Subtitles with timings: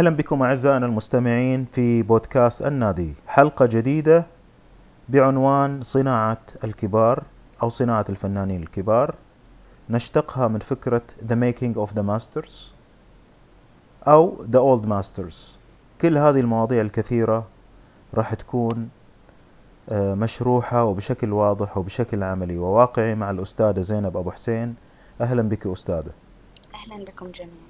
[0.00, 3.14] أهلا بكم أعزائنا المستمعين في بودكاست النادي.
[3.26, 4.26] حلقة جديدة
[5.08, 7.22] بعنوان صناعة الكبار
[7.62, 9.14] أو صناعة الفنانين الكبار.
[9.90, 12.52] نشتقها من فكرة The Making of the Masters
[14.08, 15.34] أو The Old Masters.
[16.00, 17.46] كل هذه المواضيع الكثيرة
[18.14, 18.88] راح تكون
[19.88, 22.58] آه، مشروحة وبشكل واضح وبشكل عملي.
[22.58, 24.74] وواقعي مع الأستاذة زينب أبو حسين.
[25.20, 26.12] أهلا بك أستاذة.
[26.74, 27.69] أهلا بكم جميعا.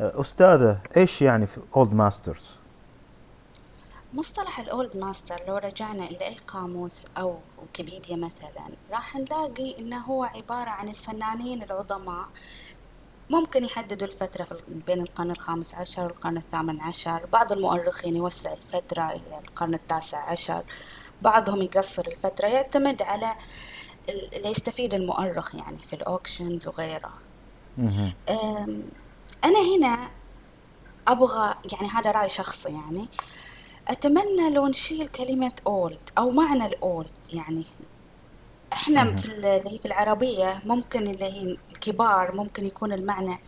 [0.00, 2.64] آه، أستاذة إيش يعني في Old Masters؟
[4.14, 10.24] مصطلح الأولد ماستر لو رجعنا إلى أي قاموس أو ويكيبيديا مثلا راح نلاقي إنه هو
[10.24, 12.28] عبارة عن الفنانين العظماء.
[13.30, 14.54] ممكن يحددوا الفترة في
[14.86, 17.26] بين القرن الخامس عشر والقرن الثامن عشر.
[17.32, 20.64] بعض المؤرخين يوسع الفترة إلى القرن التاسع عشر.
[21.22, 23.34] بعضهم يقصر الفترة يعتمد على
[24.08, 27.12] اللي يستفيد المؤرخ يعني في الأوكشنز وغيره.
[29.44, 30.10] أنا هنا
[31.08, 33.08] أبغى يعني هذا رأي شخصي يعني
[33.88, 37.64] أتمنى لو نشيل كلمة أولد أو معنى الأولد يعني
[38.72, 43.38] إحنا في اللي هي في العربية ممكن اللي هي الكبار ممكن يكون المعنى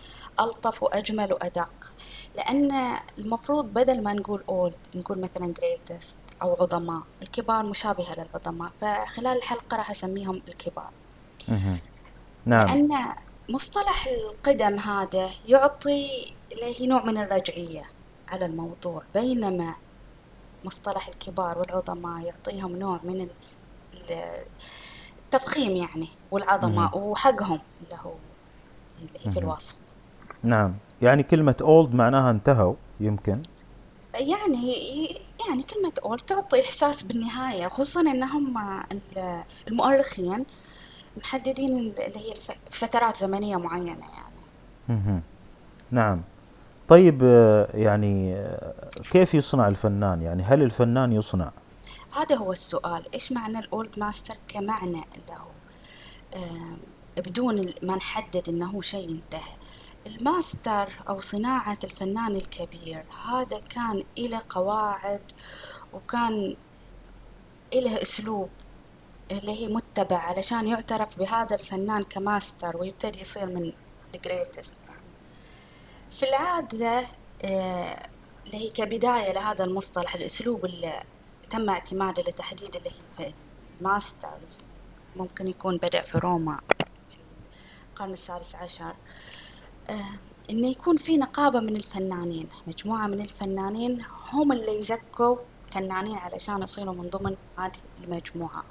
[0.40, 1.92] ألطف وأجمل وأدق
[2.36, 9.36] لأن المفروض بدل ما نقول old نقول مثلا greatest أو عظماء الكبار مشابهة للعظماء فخلال
[9.36, 10.90] الحلقة راح أسميهم الكبار.
[12.46, 12.66] نعم.
[12.66, 13.14] لأن
[13.48, 17.84] مصطلح القدم هذا يعطي هي نوع من الرجعية
[18.28, 19.74] على الموضوع بينما
[20.64, 23.28] مصطلح الكبار والعظماء يعطيهم نوع من
[25.18, 28.12] التفخيم يعني والعظمة وحقهم اللي هو
[28.98, 29.76] اللي في الوصف.
[30.42, 30.74] نعم.
[31.02, 33.42] يعني كلمة old معناها انتهوا يمكن؟
[34.14, 34.74] يعني
[35.48, 38.54] يعني كلمة old تعطي إحساس بالنهاية خصوصا أنهم
[39.68, 40.46] المؤرخين
[41.16, 42.32] محددين اللي هي
[42.70, 44.06] فترات زمنية معينة
[44.88, 45.20] يعني.
[45.90, 46.22] نعم.
[46.88, 48.74] طيب آه، يعني آه،
[49.10, 51.50] كيف يصنع الفنان؟ يعني هل الفنان يصنع؟
[52.16, 53.04] هذا هو السؤال.
[53.14, 55.56] إيش معنى ال old master كمعنى له؟
[57.16, 59.56] بدون ما نحدد هو شيء انتهى
[60.06, 65.22] الماستر أو صناعة الفنان الكبير هذا كان إلى قواعد
[65.92, 66.56] وكان
[67.72, 68.48] إله أسلوب.
[69.30, 73.72] اللي هي متبع علشان يعترف بهذا الفنان كماستر ويبتدي يصير من
[74.14, 74.76] ال greatest
[76.10, 77.06] في العادة
[77.44, 78.08] آه،
[78.46, 81.02] اللي هي كبداية لهذا المصطلح الأسلوب اللي
[81.50, 83.32] تم اعتماده لتحديد اللي هي
[83.80, 84.62] ال masters
[85.16, 86.60] ممكن يكون بدأ في روما
[87.90, 88.94] القرن السادس عشر.
[89.90, 90.04] آه
[90.50, 95.36] إنه يكون في نقابة من الفنانين مجموعة من الفنانين هم اللي يزكوا
[95.70, 97.72] فنانين علشان يصيروا من ضمن هذه
[98.04, 98.64] المجموعة.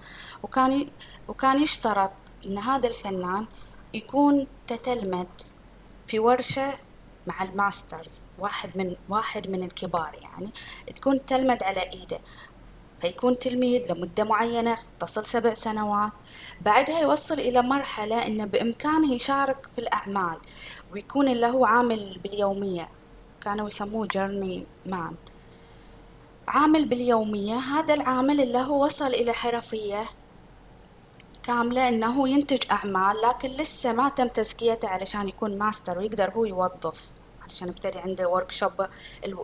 [0.44, 0.90] وكان
[1.28, 2.12] وكان يشترط
[2.46, 3.46] إن هذا الفنان
[3.94, 5.25] يكون تتلمذ
[6.08, 6.78] في ورشة
[7.28, 10.50] مع الماسترز واحد من واحد من الكبار يعني
[10.96, 12.19] تكون تلمذ على إيده.
[13.02, 16.12] فيكون تلميذ لمدة معينة تصل سبع سنوات.
[16.62, 20.40] بعدها يوصل إلى مرحلة إنه بإمكانه يشارك في الأعمال
[20.92, 22.90] ويكون اللي هو عامل باليومية
[23.42, 25.16] كانوا يسموه journeyman
[26.47, 30.06] عامل باليومية هذا العامل اللي هو وصل إلى حرفية
[31.44, 37.09] كاملة إنه ينتج أعمال لكن لسه ما تم تزكيته علشان يكون ماستر ويقدر هو يوظف.
[37.50, 38.81] عشان يبتدي عنده workshop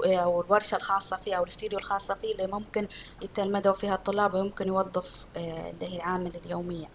[0.06, 2.88] أو الورشة الخاصة فيه أو الاستديو الخاصة فيه اللي ممكن
[3.22, 6.88] يتلمذوا فيها الطلاب ويمكن يوظف آه، اللي هي العامل اليومية.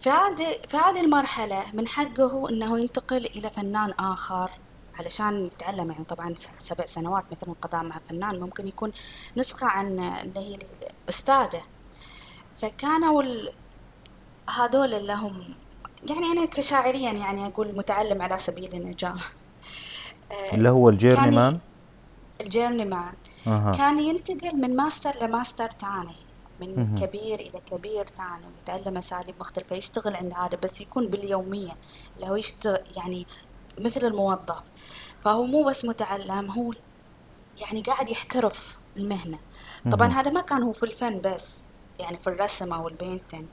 [0.00, 4.50] في هذه في هذه المرحلة من حقه إنه ينتقل إلى فنان آخر.
[5.00, 8.92] علشان يتعلم يعني طبعا سبع سنوات مثلا قضاء مع فنان ممكن يكون
[9.36, 10.58] نسخة عن اللي هي
[11.04, 11.62] الأستاذة.
[12.56, 13.22] فكانوا
[14.56, 15.54] هذول اللي هم
[16.10, 19.14] يعني أنا كشاعريا يعني أقول متعلم على سبيل النجاح.
[20.32, 21.58] آه، اللي هو ال journeyman؟
[22.40, 23.14] ال journeyman.
[23.46, 23.72] أه.
[23.72, 26.16] كان ينتقل من master ل master تاني
[26.60, 27.06] من مه.
[27.06, 31.72] كبير إلى كبير تاني ويتعلم أساليب مختلفة يشتغل عند هذا بس يكون باليومية
[32.16, 33.26] اللي هو يشتغل يعني
[33.78, 34.70] مثل الموظف.
[35.22, 36.72] فهو مو بس متعلم هو
[37.60, 39.38] يعني قاعد يحترف المهنة.
[39.90, 40.08] طبعا.
[40.08, 41.62] هذا ما كان هو في الفن بس
[42.00, 43.48] يعني في الرسم أو البينتين.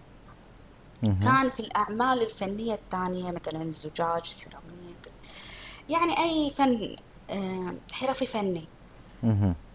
[1.03, 5.11] كان في الأعمال الفنية الثانية مثلا الزجاج السيراميك.
[5.89, 6.95] يعني أي فن
[7.29, 8.67] آه، حرفي فني.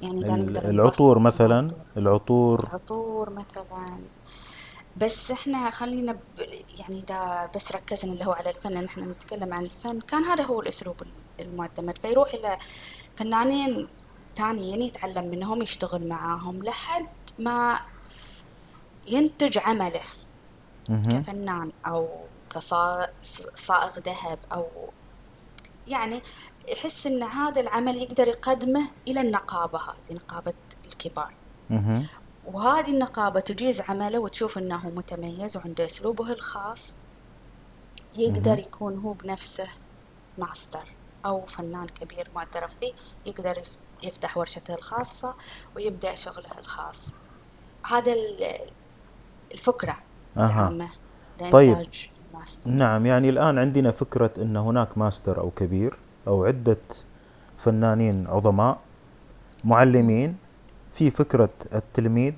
[0.02, 2.64] يعني إذا نقدر العطور مثلا العطور.
[2.64, 3.98] العطور مثلا.
[4.96, 6.18] بس إحنا خلينا ب...
[6.78, 10.00] يعني إذا بس ركزنا اللي هو على الفن إحنا نتكلم عن الفن.
[10.00, 10.96] كان هذا هو الأسلوب
[11.40, 11.98] المعتمد.
[11.98, 12.58] فيروح إلى
[13.16, 13.88] فنانين
[14.34, 17.06] تانيين يتعلم منهم يشتغل معاهم لحد
[17.38, 17.80] ما
[19.06, 20.00] ينتج عمله
[21.10, 22.08] كفنان أو
[22.50, 24.66] كصائغ ذهب أو
[25.88, 26.22] يعني
[26.68, 30.54] يحس إن هذا العمل يقدر يقدمه إلى النقابة هذه نقابة
[30.86, 31.34] الكبار.
[32.46, 36.94] وهذه النقابة تجيز عمله وتشوف إنه متميز وعنده أسلوبه الخاص
[38.16, 39.68] يقدر يكون هو بنفسه
[40.38, 40.84] ماستر.
[41.26, 42.92] أو فنان كبير معترف فيه
[43.26, 45.34] يقدر يف- يفتح ورشته الخاصة
[45.76, 47.14] ويبدأ شغله الخاص
[47.86, 48.58] هذا ال-
[49.54, 49.96] الفكرة
[50.36, 50.68] أها.
[51.52, 51.86] طيب.
[52.34, 55.96] الماستر نعم يعني الآن عندنا فكرة أن هناك ماستر أو كبير
[56.26, 56.78] أو عدة
[57.58, 58.78] فنانين عظماء
[59.64, 60.36] معلمين
[60.92, 62.34] في فكرة التلميذ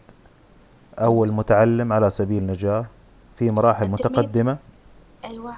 [0.99, 2.87] أو المتعلم على سبيل النجاح
[3.37, 4.59] في مراحل متقدمة
[5.25, 5.55] أيوة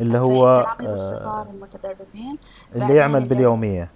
[0.00, 2.38] اللي هو التلاميذ آه، الصغار المتدربين.
[2.74, 3.90] اللي يعمل باليومية.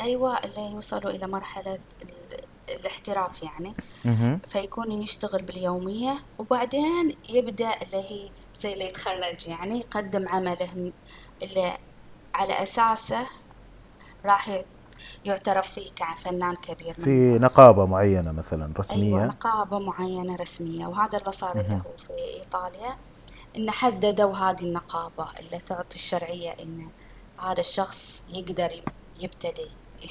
[0.00, 2.44] أيوة اللي يوصلوا إلى مرحلة ال-
[2.80, 3.74] الاحتراف يعني.
[4.46, 10.92] فيكون يشتغل باليومية وبعدين يبدأ اللي هي زي اللي يتخرج يعني يقدم عمله
[11.42, 11.72] اللي
[12.34, 13.26] على أساسه
[14.24, 14.60] راح
[15.24, 21.32] يعترف فيه كفنان كبير في نقابة معينة مثلا أيوة رسمية نقابة معينة رسمية وهذا اللي
[21.32, 22.96] صار له في إيطاليا.
[23.56, 26.88] إن حددوا هذه النقابة اللي تعطي الشرعية إن
[27.38, 28.70] هذا الشخص يقدر
[29.20, 29.68] يبتدي.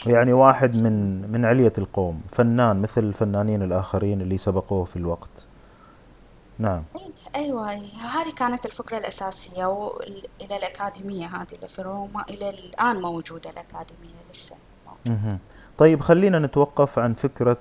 [0.08, 5.48] يعني واحد من من علية القوم فنان مثل الفنانين الآخرين اللي سبقوه في الوقت.
[6.60, 6.84] نعم.
[7.36, 14.22] أيوة هذه كانت الفكرة الأساسية وإلى الأكاديمية هذه اللي في روما إلى الآن موجودة الأكاديمية
[14.32, 14.56] لسه.
[15.10, 15.40] مهم.
[15.78, 17.58] طيب خلينا نتوقف عن فكرة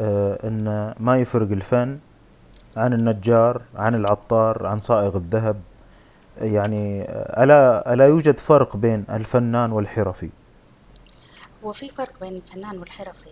[0.00, 1.98] آه، أن ما يفرق الفن
[2.76, 5.60] عن النجار عن العطار عن صائغ الذهب.
[6.40, 7.02] يعني
[7.42, 10.30] ألا ألا يوجد فرق بين الفنان والحرفي؟
[11.62, 13.30] وفي فرق بين الفنان والحرفي.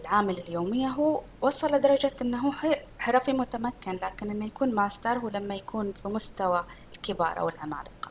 [0.00, 2.52] العامل اليومية هو وصل لدرجة أنه
[2.98, 6.64] حرفي متمكن لكن أنه يكون ماستر هو لما يكون في مستوى
[6.94, 8.10] الكبار أو العمالقة.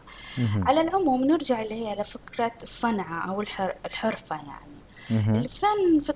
[0.68, 5.38] على العموم نرجع اللي هي على فكرة الصنعة أو الحر الحرفة يعني.
[5.38, 6.14] الفن في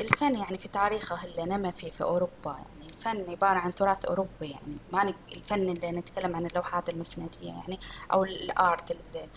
[0.00, 2.77] الفن يعني في تاريخه اللي نما فيه في أوروبا يعني.
[2.98, 4.76] الفن عبارة عن تراث أوروبي يعني.
[4.92, 7.78] ما الفن اللي نتكلم عن اللوحات المسندية يعني
[8.12, 9.28] أو الآرت ال-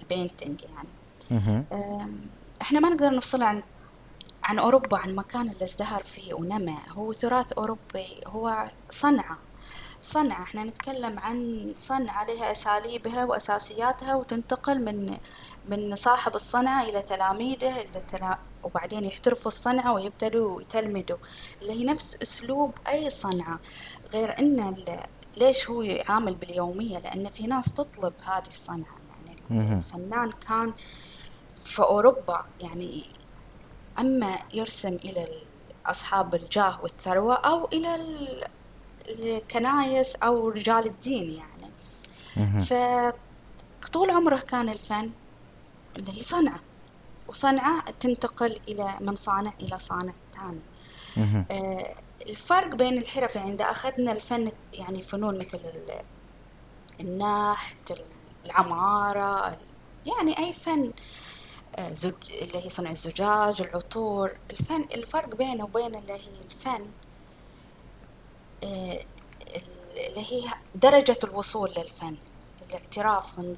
[0.00, 0.88] البينتينج يعني.
[2.62, 3.62] إحنا ما نقدر نفصل عن
[4.44, 9.38] عن أوروبا عن المكان اللي ازدهر فيه ونما هو تراث أوروبي هو صنعة.
[10.02, 10.42] صنعة.
[10.42, 15.16] إحنا نتكلم عن صنعة لها أساليبها وأساسياتها وتنتقل من
[15.68, 18.00] من صاحب الصنعة إلى تلاميذه إلى
[18.62, 21.18] وبعدين يحترفوا الصنعة ويبتدوا يتلمذوا
[21.62, 23.60] اللي هي نفس أسلوب أي صنعة.
[24.12, 25.02] غير ال-
[25.36, 28.96] ليش هو يعامل باليومية؟ لأن في ناس تطلب هذه الصنعة.
[29.50, 29.72] يعني.
[29.78, 30.72] الفنان كان
[31.54, 33.04] في أوروبا يعني
[33.98, 35.26] أما يرسم إلى
[35.86, 38.44] أصحاب الجاه والثروة أو إلى ال-
[39.08, 41.72] الكنايس أو رجال الدين يعني.
[42.60, 45.10] فطول عمره كان الفن
[45.96, 46.60] اللي هي صنعة.
[47.28, 50.60] وصنعة تنتقل إلى من صانع إلى صانع ثاني.
[51.50, 51.94] آه،
[52.26, 56.02] الفرق بين الحرف يعني إذا أخذنا الفن يعني فنون مثل ال-
[57.00, 57.92] النحت
[58.46, 59.58] العمارة ال-
[60.06, 60.92] يعني أي فن
[61.78, 66.86] آه، زج اللي هي صنع الزجاج العطور الفن الفرق بينه وبين اللي هي الفن
[68.64, 69.00] آه،
[69.56, 72.16] ال- اللي هي درجة الوصول للفن
[72.68, 73.56] الاعتراف من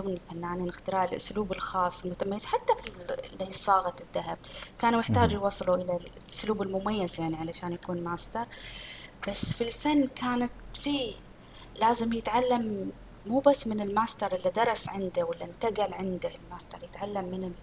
[0.00, 4.38] ضمن الفنانين اختراع الأسلوب الخاص المتميز حتى في ال- اللي هي صاغة الذهب.
[4.78, 8.46] كانوا يحتاجوا يوصلوا إلى الأسلوب المميز يعني علشان يكون ماستر.
[9.28, 11.14] بس في الفن كانت فيه
[11.80, 12.92] لازم يتعلم
[13.26, 17.54] مو بس من الماستر اللي درس عنده ولا انتقل عنده الماستر يتعلم من ال-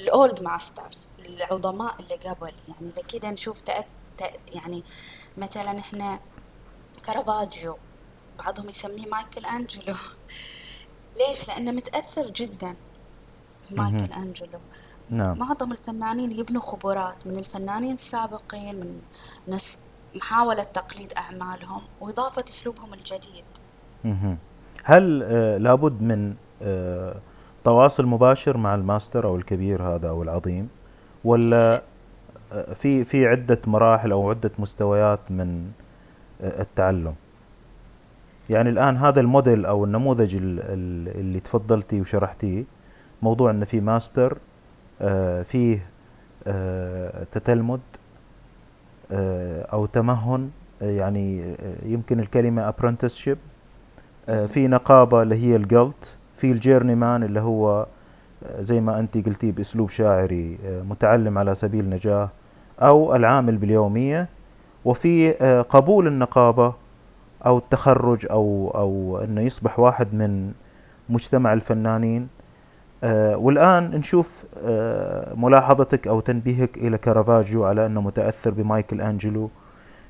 [0.00, 2.52] ال old masters العظماء اللي قبل.
[2.68, 3.86] يعني لكده نشوف تأت
[4.22, 4.84] تأ- يعني
[5.38, 6.20] مثلا إحنا
[7.02, 7.76] كارافاجيو
[8.38, 9.94] بعضهم يسميه مايكل أنجلو.
[11.16, 12.74] ليش؟ لأنه متأثر جدا.
[13.70, 14.58] بمايكل أنجلو.
[15.10, 15.38] نعم.
[15.38, 19.00] معظم الفنانين يبنوا خبرات من الفنانين السابقين من
[19.46, 23.44] ناس محاولة تقليد أعمالهم وإضافة أسلوبهم الجديد.
[24.04, 24.38] مهم.
[24.84, 27.16] هل آه، لابد من آه،
[27.64, 30.68] تواصل مباشر مع الماستر أو الكبير هذا أو العظيم؟
[31.24, 31.82] ولا
[32.52, 35.70] آه، في في عدة مراحل أو عدة مستويات من
[36.40, 37.14] التعلم؟
[38.50, 42.64] يعني الآن هذا الموديل أو النموذج ال- ال- اللي تفضلتي وشرحتيه
[43.22, 44.38] موضوع ان في ماستر
[45.02, 45.86] آه، فيه
[46.46, 47.78] آه، تتلمذ
[49.12, 51.54] آه، أو تمهن يعني
[51.86, 52.24] يمكن
[52.72, 53.36] apprenticeship
[54.28, 57.86] آه، في نقابة اللي هي ال guild في ال journeyman اللي هو
[58.60, 60.58] زي ما أنت قلتي بأسلوب شاعري
[60.88, 62.28] متعلم على سبيل النجاح
[62.80, 64.28] أو العامل باليومية
[64.84, 65.32] وفي
[65.70, 66.74] قبول النقابة
[67.46, 70.52] أو التخرج أو أو أنه يصبح واحد من
[71.08, 72.28] مجتمع الفنانين.
[73.04, 79.50] آه، والآن نشوف آه، ملاحظتك أو تنبيهك إلى كارافاجيو على أنه متأثر بمايكل أنجلو.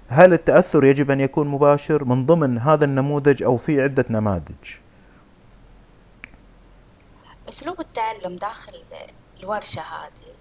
[0.08, 4.76] هل التأثر يجب أن يكون مباشر من ضمن هذا النموذج أو في عدة نماذج؟
[7.48, 8.72] أسلوب التعلم داخل
[9.42, 10.34] الورشة هذه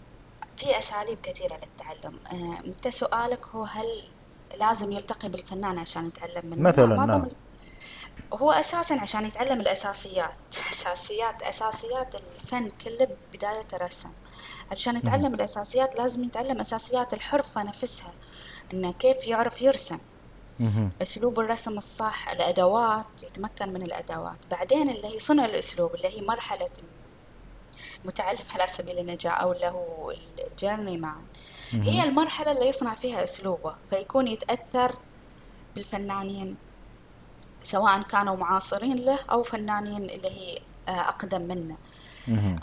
[0.58, 2.16] في أساليب كثيرة للتعلم.
[2.34, 3.86] آه، أنت سؤالك هو هل
[4.60, 6.62] لازم يلتقي بالفنان عشان يتعلم منه.
[6.62, 7.28] مثلا لا، ما نعم.
[8.34, 10.38] هو أساسا عشان يتعلم الأساسيات.
[10.74, 14.12] أساسيات أساسيات الفن كله بداية الرسم.
[14.72, 15.02] عشان مهم.
[15.04, 18.14] يتعلم الأساسيات لازم يتعلم أساسيات الحرفة نفسها.
[18.74, 20.00] إنه كيف يعرف يرسم.
[20.60, 20.90] مهم.
[21.02, 24.38] أسلوب الرسم الصح الأدوات يتمكن من الأدوات.
[24.52, 26.70] بعدين اللي هي صنع الأسلوب اللي هي مرحلة
[28.02, 30.14] المتعلم على سبيل النجاح أو اللي هو
[30.52, 31.26] الجيرني مان
[31.72, 32.04] هي.
[32.04, 34.96] المرحلة اللي يصنع فيها أسلوبه فيكون يتأثر
[35.76, 36.58] بالفنانين
[37.64, 41.78] سواء كانوا معاصرين له أو فنانين اللي هي آه، أقدم منه.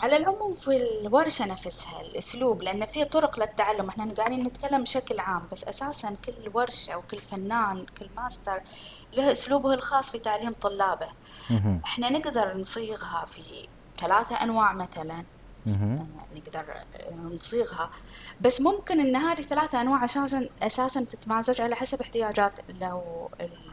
[0.01, 5.47] على العموم في الورشة نفسها الأسلوب لأن في طرق للتعلم إحنا قاعدين نتكلم بشكل عام
[5.51, 8.61] بس أساسا كل ورشة وكل فنان كل ماستر
[9.13, 11.09] له أسلوبه الخاص في تعليم طلابه.
[11.85, 13.67] إحنا نقدر نصيغها في
[13.97, 15.25] ثلاثة أنواع مثلا.
[16.35, 16.65] نقدر
[16.95, 17.89] آه، نصيغها
[18.41, 23.71] بس ممكن إن هذه ثلاثة أنواع عشان أساسا تتمازج على حسب احتياجات لو ال-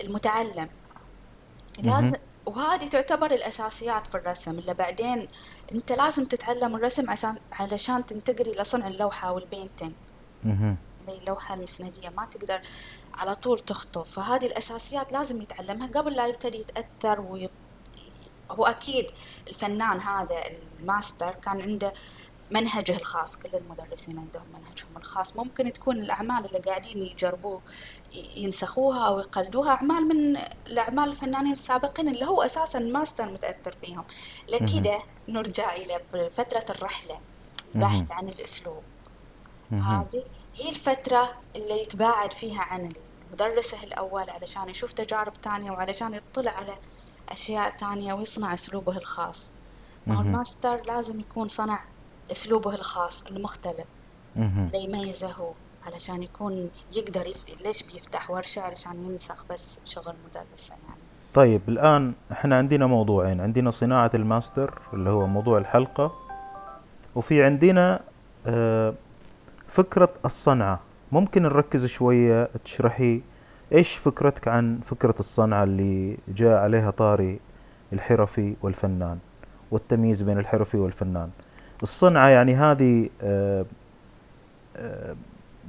[0.00, 0.68] المتعلم.
[1.82, 5.28] لازم وهذه تعتبر الأساسيات في الرسم اللي بعدين
[5.72, 9.92] أنت لازم تتعلم الرسم عشان علشان تنتقل إلى صنع اللوحة والبينتينج
[10.44, 10.76] مهم.
[11.08, 12.60] اللي اللوحة المسندية ما تقدر
[13.14, 17.50] على طول تخطف فهذه الأساسيات لازم يتعلمها قبل لا يبتدي يتأثر ويط...
[18.50, 19.06] هو أكيد
[19.48, 20.34] الفنان هذا
[20.80, 21.92] الماستر كان عنده
[22.50, 27.60] منهجه الخاص كل المدرسين عندهم منهجهم الخاص ممكن تكون الأعمال اللي قاعدين يجربوه
[28.36, 30.36] ينسخوها أو يقلدوها أعمال من
[30.66, 34.04] الأعمال الفنانين السابقين اللي هو أساسا الماستر متأثر فيهم.
[34.48, 34.98] لكده
[35.28, 36.00] نرجع إلى
[36.30, 37.20] فترة الرحلة
[37.74, 38.82] البحث عن الأسلوب.
[39.72, 40.24] هذه
[40.54, 42.88] هي الفترة اللي يتباعد فيها عن
[43.32, 46.78] مدرسه الأول علشان يشوف تجارب تانية وعلشان يطلع على
[47.28, 49.50] أشياء تانية ويصنع أسلوبه الخاص
[50.06, 50.20] ما هو.
[50.20, 51.84] الماستر لازم يكون صنع
[52.32, 53.86] أسلوبه الخاص المختلف.
[54.36, 55.52] اللي يميزه هو
[55.86, 57.44] علشان يكون يقدر يف...
[57.66, 61.00] ليش بيفتح ورشة؟ علشان ينسخ بس شغل مدرسة يعني.
[61.34, 63.40] طيب الآن إحنا عندنا موضوعين.
[63.40, 66.12] عندنا صناعة الماستر اللي هو موضوع الحلقة
[67.14, 68.00] وفي عندنا
[68.46, 68.94] آه،
[69.68, 70.80] فكرة الصنعة.
[71.12, 73.22] ممكن نركز شوية تشرحي
[73.72, 77.40] إيش فكرتك عن فكرة الصنعة اللي جاء عليها طاري
[77.92, 79.18] الحرفي والفنان
[79.70, 81.30] والتمييز بين الحرفي والفنان؟
[81.82, 83.64] الصنعة يعني هذه آه،
[84.76, 85.16] آه،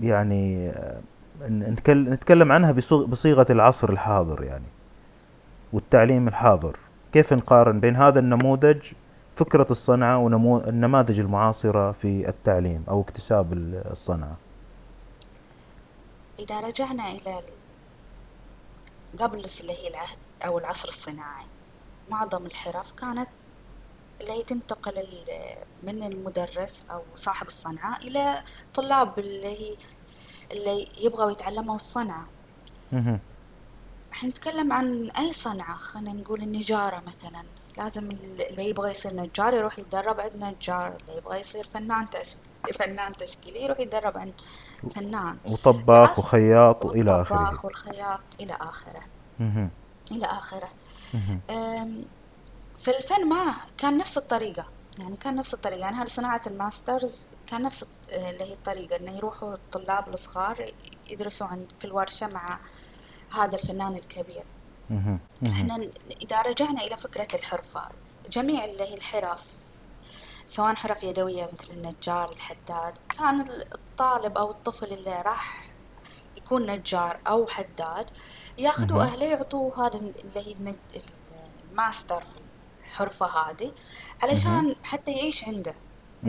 [0.01, 0.99] يعني آه،
[1.91, 4.65] نتكلم عنها بصيغ- بصيغة العصر الحاضر يعني
[5.73, 6.77] والتعليم الحاضر.
[7.13, 8.81] كيف نقارن بين هذا النموذج
[9.35, 14.35] فكرة الصنعة والنماذج المعاصرة في التعليم أو اكتساب ال- الصنعة؟
[16.39, 17.39] إذا رجعنا إلى
[19.19, 21.45] قبل اللي هي العهد أو العصر الصناعي
[22.09, 23.27] معظم الحرف كانت
[24.21, 25.03] اللي هي تنتقل
[25.83, 28.43] من المدرس أو صاحب الصنعة إلى
[28.74, 29.75] طلاب اللي هي
[30.51, 32.27] اللي يبغوا يتعلموا الصنعة
[32.91, 33.19] مهم.
[34.13, 37.43] إحنا نتكلم عن أي صنعة خلينا نقول النجارة مثلا
[37.77, 42.36] لازم ال- اللي يبغى يصير نجار يروح يتدرب عند نجار اللي يبغى يصير فنان تش...
[42.74, 44.33] فنان تشكيلي يروح يتدرب عند
[44.95, 49.01] فنان وطباخ وخياط وإلى آخره والطباخ والخياط إلى آخره
[49.39, 49.69] مهم.
[50.12, 50.69] إلى آخره
[51.13, 51.39] مهم.
[51.50, 52.05] أم،
[52.77, 54.67] في الفن ما كان نفس الطريقة
[55.00, 59.17] يعني كان نفس الطريقة يعني هذه صناعة الماسترز كان نفس الط- اللي هي الطريقة إنه
[59.17, 60.72] يروحوا الطلاب الصغار
[61.10, 62.60] يدرسوا عن في الورشة مع
[63.31, 64.43] هذا الفنان الكبير.
[65.50, 65.89] إحنا
[66.22, 67.81] إذا رجعنا إلى فكرة الحرفة
[68.29, 69.53] جميع اللي هي الحرف
[70.48, 75.69] سواء حرف يدوية مثل النجار الحداد كان ال- الطالب أو الطفل اللي راح
[76.38, 78.10] يكون نجار أو حداد
[78.57, 79.01] ياخذوا.
[79.03, 80.75] أهله يعطوه هذا ال- اللي هي
[81.72, 82.38] الماستر في
[83.01, 83.72] الحرفة هذه.
[84.24, 85.75] علشان حتى يعيش عنده.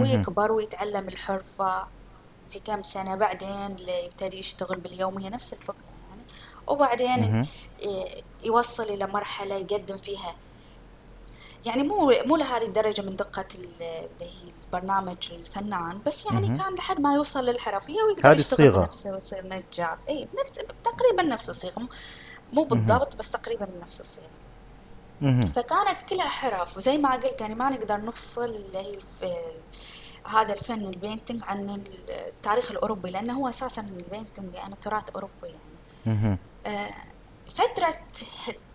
[0.03, 1.87] ويكبر ويتعلم الحرفة
[2.51, 6.23] في كم سنة بعدين اللي يبتدي يشتغل باليومية نفس الفكرة يعني
[6.67, 7.47] وبعدين
[8.45, 10.37] يوصل إلى مرحلة يقدم فيها
[11.67, 16.49] يعني مو مو لهذه الدرجة من دقة ال- اللي هي البرنامج الفنان بس يعني.
[16.49, 20.51] كان لحد ما يوصل للحرفية ويقدر يشتغل الصيغة بنفسه ويصير نجار اي بنفس
[20.85, 21.89] تقريبا نفس الصيغة
[22.53, 22.65] مو.
[22.65, 24.29] بالضبط بس تقريبا نفس الصيغة.
[25.53, 29.25] فكانت كلها حرف وزي ما قلت يعني ما نقدر نفصل اللي هي الف...
[30.27, 35.55] هذا الفن ال painting عن التاريخ الأوروبي لأنه هو أساسا ال painting يعني تراث أوروبي.
[36.07, 36.39] يعني
[37.47, 37.99] فترة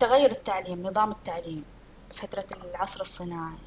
[0.00, 1.64] تغير التعليم نظام التعليم
[2.12, 3.58] فترة العصر الصناعي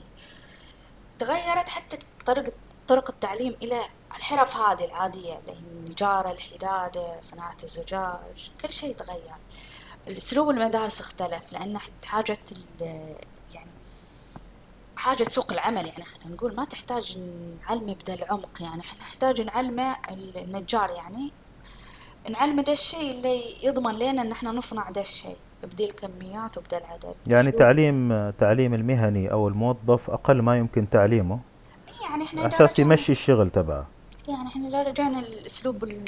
[1.19, 2.51] تغيرت حتى طريقة
[2.87, 3.81] طرق التعليم إلى
[4.17, 9.37] الحرف هذه العادية اللي هي النجارة الحدادة صناعة الزجاج كل شيء تغير.
[10.07, 12.37] الأسلوب المدارس اختلف لأن حاجة
[13.53, 13.71] يعني
[14.95, 17.17] حاجة سوق العمل يعني خلينا نقول ما تحتاج
[17.61, 19.95] نعلمه بدا العمق يعني إحنا نحتاج نعلمه
[20.35, 21.31] النجار يعني
[22.29, 27.15] نعلمه ده الشيء اللي يضمن لنا إن إحنا نصنع ده الشيء بدا الكميات وبدا العدد
[27.27, 31.39] يعني تعليم تعليم المهني أو الموظف أقل ما يمكن تعليمه؟
[32.09, 33.87] يعني إحنا أساس يمشي الشغل تبعه.
[34.27, 36.03] يعني إحنا لو رجعنا الأسلوب ال...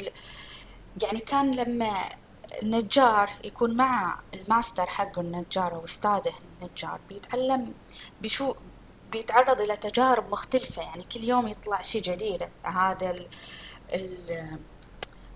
[1.02, 1.92] يعني كان لما
[2.62, 7.74] النجار يكون مع الماستر حقه النجار أو أستاذه النجار بيتعلم
[8.22, 8.54] بشو
[9.12, 13.28] بيتعرض إلى تجارب مختلفة يعني كل يوم يطلع شيء جديد هذا ال...
[13.94, 14.58] ال...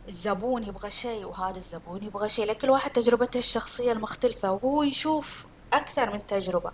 [0.09, 6.13] الزبون يبغى شيء وهذا الزبون يبغى شيء لكل واحد تجربته الشخصية المختلفة وهو يشوف أكثر
[6.13, 6.73] من تجربة.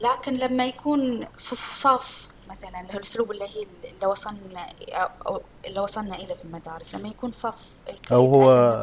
[0.00, 3.62] لكن لما يكون صف صف مثلا الأسلوب اللي هي
[3.94, 4.66] اللي وصلنا
[5.26, 7.72] أو اللي وصلنا إليه في المدارس لما يكون صف
[8.12, 8.80] أو هو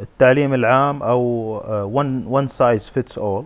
[0.00, 1.20] التعليم العام أو
[1.68, 3.44] one one size fits all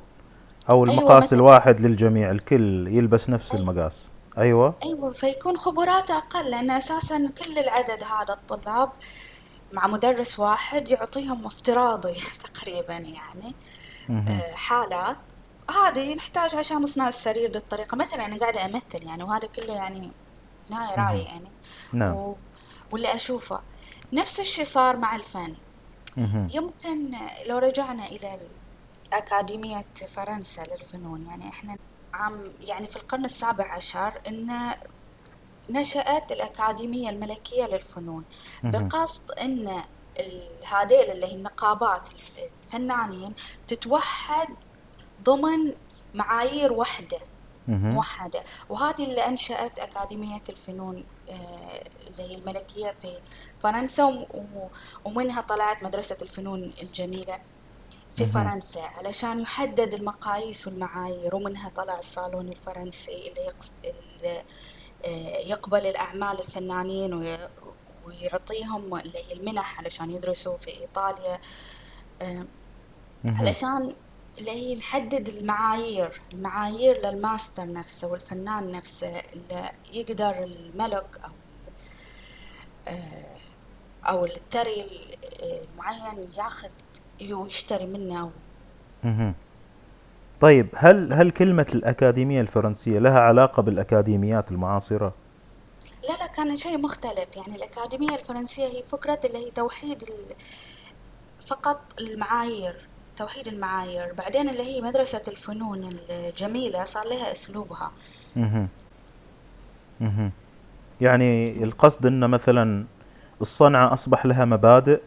[0.71, 3.63] أو أيوة، المقاس أيوة الواحد للجميع الكل يلبس نفس أيوة.
[3.63, 3.95] المقاس.
[4.39, 4.75] أيوه.
[4.85, 8.91] أيوه فيكون خبراته أقل لأن أساسا كل العدد هذا الطلاب
[9.73, 12.15] مع مدرس واحد يعطيهم افتراضي
[12.55, 13.55] تقريبا يعني
[14.11, 15.17] آه حالات.
[15.71, 20.11] هذه نحتاج عشان نصنع السرير بالطريقة مثلا أنا قاعدة أمثل يعني وهذا كله يعني
[20.71, 21.51] نهاية رأي يعني.
[21.93, 22.17] نعم.
[22.17, 22.37] و...
[22.93, 23.61] واللي أشوفه.
[24.13, 25.57] نفس الشيء صار مع الفن.
[26.55, 27.11] يمكن
[27.47, 28.39] لو رجعنا إلى
[29.13, 31.77] أكاديمية فرنسا للفنون يعني إحنا
[32.15, 34.75] عام يعني في القرن السابع عشر إن
[35.71, 38.25] نشأت الأكاديمية الملكية للفنون.
[38.63, 39.83] بقصد إن
[40.69, 42.09] هذيل اللي هي النقابات
[42.65, 43.35] الفنانين
[43.69, 44.49] تتوحد
[45.23, 45.75] ضمن
[46.15, 47.19] معايير وحدة
[47.69, 48.45] موحدة.
[48.69, 53.19] وهذه اللي أنشأت أكاديمية الفنون آه، اللي هي الملكية في
[53.61, 54.27] فرنسا
[55.05, 57.39] ومنها طلعت مدرسة الفنون الجميلة
[58.17, 61.35] في فرنسا علشان يحدد المقاييس والمعايير.
[61.35, 63.53] ومنها طلع الصالون الفرنسي اللي,
[63.85, 64.43] اللي
[65.05, 67.15] آه، يقبل الأعمال الفنانين
[68.07, 71.41] ويعطيهم اللي هي المنح علشان يدرسوا في إيطاليا.
[72.23, 72.47] آه،
[73.27, 73.95] علشان
[74.39, 81.31] اللي هي نحدد المعايير المعايير للماستر نفسه والفنان نفسه اللي يقدر الملك أو
[82.89, 83.37] آه،
[84.09, 84.85] أو الثري
[85.43, 86.69] المعين ياخذ
[87.31, 88.31] ويشتري منه.
[90.41, 95.15] طيب هل هل كلمة الأكاديمية الفرنسية لها علاقة بالأكاديميات المعاصرة؟
[96.09, 97.37] لا لا كان شيء مختلف.
[97.37, 100.05] يعني الأكاديمية الفرنسية هي فكرة اللي هي توحيد
[101.41, 102.89] فقط المعايير.
[103.17, 107.93] توحيد المعايير بعدين اللي هي مدرسة الفنون الجميلة صار لها أسلوبها.
[108.37, 108.69] مه.
[110.01, 110.31] مه.
[111.01, 112.85] يعني القصد أن مثلا
[113.41, 115.01] الصنعة أصبح لها مبادئ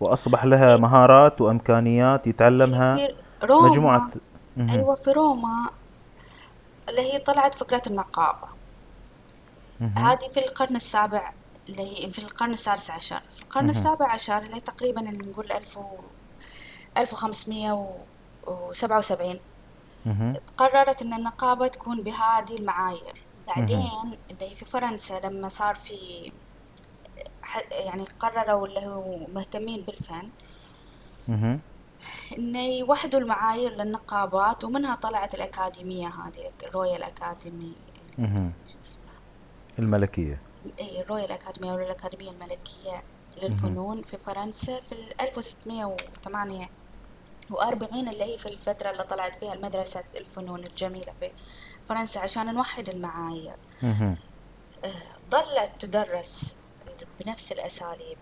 [0.00, 2.94] وأصبح لها مهارات وإمكانيات يتعلمها.
[2.94, 3.68] في روما.
[3.68, 4.10] مجموعة
[4.56, 4.72] مه.
[4.72, 5.70] أيوة في روما
[6.88, 8.48] اللي هي طلعت فكرة النقابة
[9.96, 11.32] هذه في القرن السابع
[11.68, 13.20] اللي هي في القرن السادس عشر.
[13.30, 15.78] في القرن السابع عشر اللي تقريبا نقول ألف
[16.98, 19.40] 1577
[20.56, 23.22] قررت أن النقابة تكون بهذه المعايير.
[23.46, 26.32] بعدين اللي هي في فرنسا لما صار في
[27.70, 30.28] يعني قرروا اللي هو مهتمين بالفن.
[32.38, 37.72] انه يوحدوا المعايير للنقابات ومنها طلعت الأكاديمية هذه الرويال أكاديمي.
[39.78, 40.40] الملكية.
[40.80, 43.02] إي ال Royal Academy أو الاكاديميه الملكيه
[43.42, 46.68] للفنون في فرنسا في 1608
[47.50, 51.30] وأربعين اللي هي في الفترة اللي طلعت فيها المدرسة الفنون الجميلة في
[51.86, 53.56] فرنسا عشان نوحد المعايير.
[55.30, 56.56] ظلت تدرس
[57.20, 58.18] بنفس الأساليب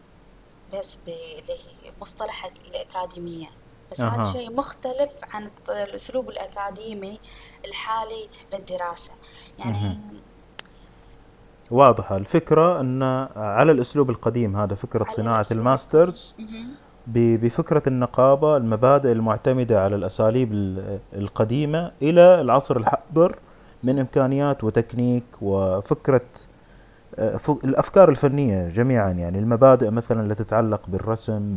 [0.72, 3.46] بس اللي هي مصطلح الأكاديمية.
[3.90, 7.20] بس هذا شيء مختلف عن الأسلوب الأكاديمي
[7.64, 9.12] الحالي للدراسة
[9.58, 10.00] يعني
[11.70, 13.02] واضحة الفكرة أن
[13.36, 16.34] على الأسلوب القديم هذا فكرة صناعة الماسترز.
[17.14, 20.52] بفكرة النقابة المبادئ المعتمدة على الأساليب
[21.14, 23.36] القديمة إلى العصر الحاضر
[23.84, 26.26] من إمكانيات وتكنيك وفكرة
[27.18, 31.56] آه، الأفكار الفنية جميعا يعني المبادئ مثلا التي تتعلق بالرسم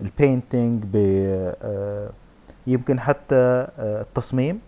[0.00, 2.10] بال painting آه،
[2.66, 3.34] يمكن حتى
[3.78, 4.60] آه، التصميم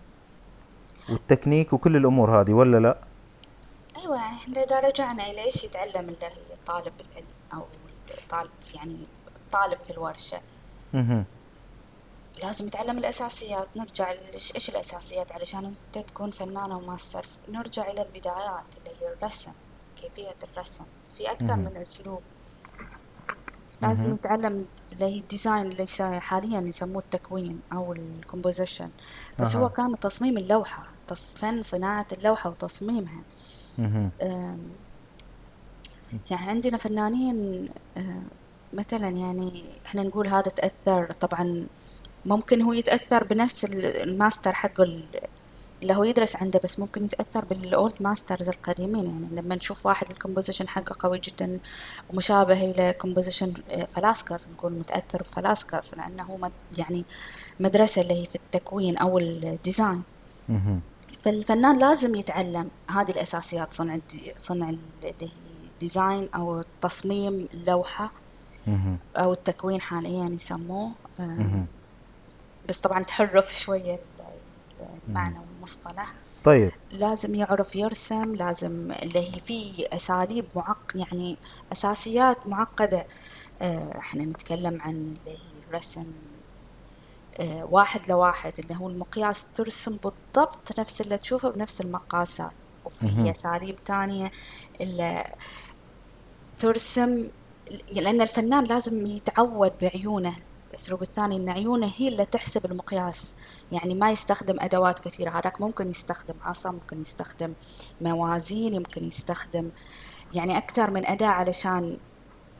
[1.09, 2.97] والتكنيك وكل الأمور هذه ولا لا؟
[3.97, 6.15] أيوة يعني إحنا إذا رجعنا إلى إيش يتعلم
[6.65, 7.61] طالب العلم أو
[8.29, 8.97] طالب يعني
[9.51, 10.41] طالب في الورشة.
[12.43, 18.65] لازم يتعلم الأساسيات نرجع إيش الأساسيات؟ علشان أنت تكون فنان أو ماستر نرجع إلى البدايات
[18.77, 19.51] اللي هي الرسم
[19.95, 20.83] كيفية الرسم.
[21.09, 21.55] في أكثر.
[21.55, 22.21] من أسلوب.
[23.81, 24.13] لازم.
[24.13, 28.89] يتعلم اللي هي ال design اللي حاليا يسموه التكوين أو ال composition.
[29.39, 33.21] بس هو كان تصميم اللوحة تص- فن صناعة اللوحة وتصميمها.
[36.29, 38.21] يعني عندنا فنانين أه،
[38.73, 41.67] مثلا يعني إحنا نقول هذا تأثر طبعا
[42.25, 45.05] ممكن هو يتأثر بنفس ال- الماستر حقه ال-
[45.81, 50.09] اللي هو يدرس عنده بس ممكن يتأثر بال old masters القديمين يعني لما نشوف واحد
[50.11, 51.59] ال composition حقه قوي جدا
[52.13, 53.53] ومشابه إلى composition
[53.87, 57.05] فيلاسكيز نقول متأثر بفيلاسكيز لأنه هو يعني
[57.59, 60.01] مدرسة اللي هي في التكوين أو ال design.
[61.23, 63.99] فالفنان لازم يتعلم هذه الأساسيات صنع
[64.37, 65.29] صنع ال- اللي هي
[65.79, 68.11] ديزاين أو تصميم اللوحة
[69.17, 70.91] أو التكوين حاليا يسموه.
[71.19, 71.65] آه،.
[72.69, 73.99] بس طبعا تحرف شوية
[75.07, 76.11] المعنى والمصطلح
[76.43, 76.71] طيب.
[76.91, 81.37] لازم يعرف يرسم لازم اللي هي في أساليب معق يعني
[81.71, 83.07] أساسيات معقدة.
[83.61, 85.37] آه، إحنا نتكلم عن اللي هي
[85.69, 86.13] الرسم
[87.39, 92.51] آه، واحد لواحد اللي هو المقياس ترسم بالضبط نفس اللي تشوفه بنفس المقاسات.
[92.85, 93.27] وفي مهم.
[93.27, 94.31] أساليب تانية
[94.81, 95.23] اللي
[96.59, 97.27] ترسم
[97.93, 100.35] لأن الفنان لازم يتعود بعيونه
[100.71, 103.35] الأسلوب الثاني أن عيونه هي اللي تحسب المقياس.
[103.71, 107.53] يعني ما يستخدم أدوات كثيرة هذاك ممكن يستخدم عصا ممكن يستخدم
[108.01, 109.69] موازين يمكن يستخدم
[110.33, 111.97] يعني أكثر من أداة علشان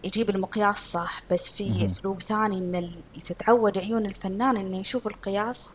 [0.04, 1.24] يجيب المقياس صح.
[1.32, 1.86] بس في.
[1.86, 2.90] أسلوب ثاني أن
[3.26, 5.70] تتعود عيون الفنان أنه يشوف القياس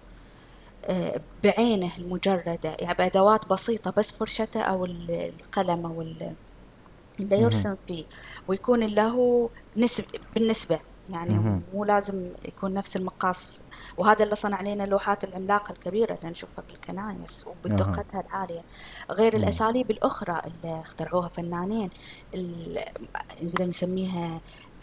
[0.84, 2.76] آه، بعينه المجردة.
[2.80, 6.02] يعني بأدوات بسيطة بس فرشته أو ال- القلم أو
[7.20, 7.40] مهم.
[7.42, 8.04] يرسم فيه
[8.48, 11.62] ويكون له نسب بالنسبة يعني.
[11.74, 13.62] مو لازم يكون نفس المقاس
[13.98, 18.64] وهذا اللي صنع لنا اللوحات العملاقة الكبيرة اللي نشوفها بالكنايس وبدقتها العالية
[19.10, 19.36] غير.
[19.36, 21.90] الأساليب الأخرى اللي اخترعوها فنانين
[23.42, 24.40] نقدر نسميها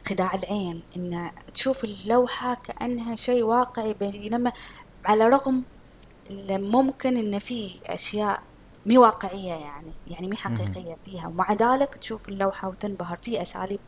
[0.08, 4.52] خداع العين إن تشوف اللوحة كأنها شيء واقعي بينما
[5.06, 5.64] على رغم
[6.50, 8.42] ممكن إن في أشياء
[8.86, 10.36] مي واقعية يعني يعني مي.
[10.36, 13.80] حقيقية فيها ومع ذلك تشوف اللوحة وتنبهر في أساليب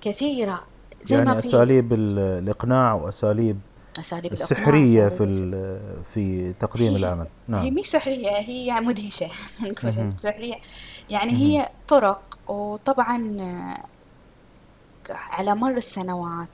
[0.00, 0.64] كثيرة
[1.04, 3.60] زي ما يعني في أساليب ال- الإقناع وأساليب
[3.98, 5.26] أساليب السحرية في
[6.14, 9.28] في تقديم هي العمل هي نعم مي سحرية هي مدهشة
[9.62, 10.12] نقول.
[10.18, 10.54] سحرية
[11.10, 11.32] يعني.
[11.32, 13.36] هي طرق وطبعا
[15.10, 16.48] على مر السنوات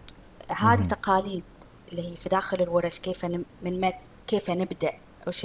[0.56, 0.82] هذه.
[0.84, 1.44] تقاليد
[1.92, 3.24] اللي هي في داخل الورش كيف
[3.62, 3.90] من
[4.26, 4.90] كيف نبدأ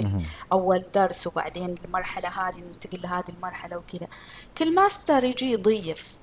[0.00, 0.22] ال- مهم.
[0.52, 4.08] أول درس وبعدين المرحلة هذه ننتقل لهذه المرحلة وكذا
[4.58, 6.18] كل ماستر يجي يضيف.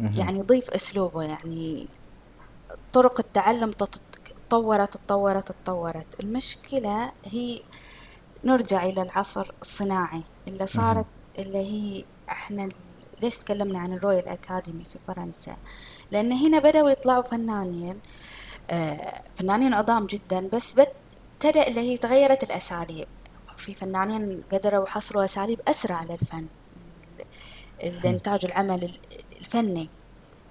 [0.00, 1.88] يعني يضيف أسلوبه يعني
[2.92, 4.00] طرق التعلم تط-
[4.48, 7.60] تطورت تطورت تطورت المشكلة هي
[8.44, 10.66] نرجع إلى العصر الصناعي اللي.
[10.66, 11.06] صارت
[11.38, 12.68] اللي هي إحنا
[13.22, 15.56] ليش تكلمنا عن ال Royal Academy في فرنسا
[16.10, 18.00] لأن هنا بدأوا يطلعوا فنانين
[18.70, 20.74] آه، فنانين عظام جدا بس
[21.36, 23.08] ابتدأ اللي هي تغيرت الأساليب.
[23.56, 26.46] في فنانين قدروا يحصلوا أساليب أسرع للفن.
[27.82, 28.98] الإنتاج العمل ال-
[29.40, 29.88] الفني.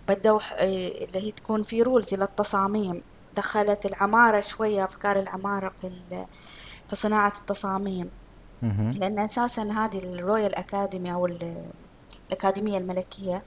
[0.08, 3.02] بدوا ح- اللي هي تكون في rules للتصاميم
[3.36, 5.92] دخلت العمارة شوية أفكار العمارة في
[6.88, 8.10] في صناعة التصاميم.
[9.00, 11.66] لأن أساسا هذه الرويال أكاديمي أو ال-
[12.28, 13.44] الأكاديمية الملكية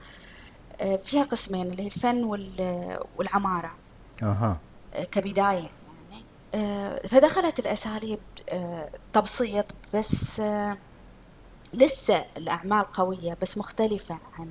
[0.81, 3.71] آه، فيها قسمين اللي هي الفن وال- والعمارة.
[4.23, 4.57] أها.
[4.95, 5.69] آه، كبداية.
[7.09, 10.79] فدخلت الأساليب آه، تبسيط بس آه،
[11.75, 14.51] لسه الأعمال قوية بس مختلفة عن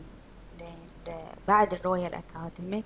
[1.47, 2.83] بعد الرويال أكاديمي.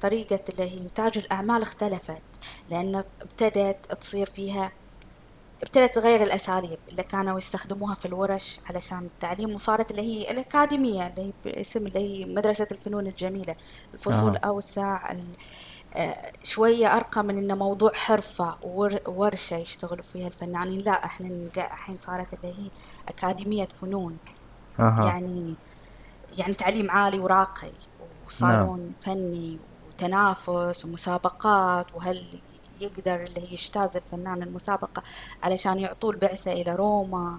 [0.00, 2.22] طريقة اللي هي إنتاج الأعمال اختلفت
[2.70, 4.72] لأن ابتدت تصير فيها
[5.62, 11.22] ابتدت تغير الأساليب اللي كانوا يستخدموها في الورش علشان التعليم وصارت اللي هي الأكاديمية اللي
[11.22, 13.56] هي باسم اللي هي مدرسة الفنون الجميلة.
[13.94, 14.40] الفصول أها.
[14.44, 15.26] أوسع ال- آه،
[16.42, 18.56] شوية أرقى من إنه موضوع حرفة
[19.06, 20.78] وورشة يشتغلوا فيها الفنانين.
[20.78, 22.70] لا نلقى الحين صارت اللي هي
[23.08, 24.16] أكاديمية فنون.
[24.78, 25.06] أها.
[25.06, 25.54] يعني
[26.38, 28.26] يعني تعليم عالي وراقي نعم.
[28.26, 32.40] وصالون فني وتنافس ومسابقات وهل
[32.80, 35.02] يقدر اللي هي يجتاز الفنان المسابقة
[35.42, 37.38] علشان يعطوه البعثة إلى روما؟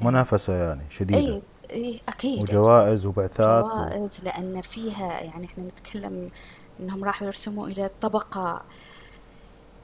[0.00, 1.18] منافسة يعني شديدة.
[1.18, 2.40] أي أي أكيد.
[2.42, 3.68] وجوائز وبعثات و...
[3.68, 6.30] جوائز لأن فيها يعني إحنا نتكلم
[6.80, 8.62] إنهم راحوا يرسموا إلى الطبقة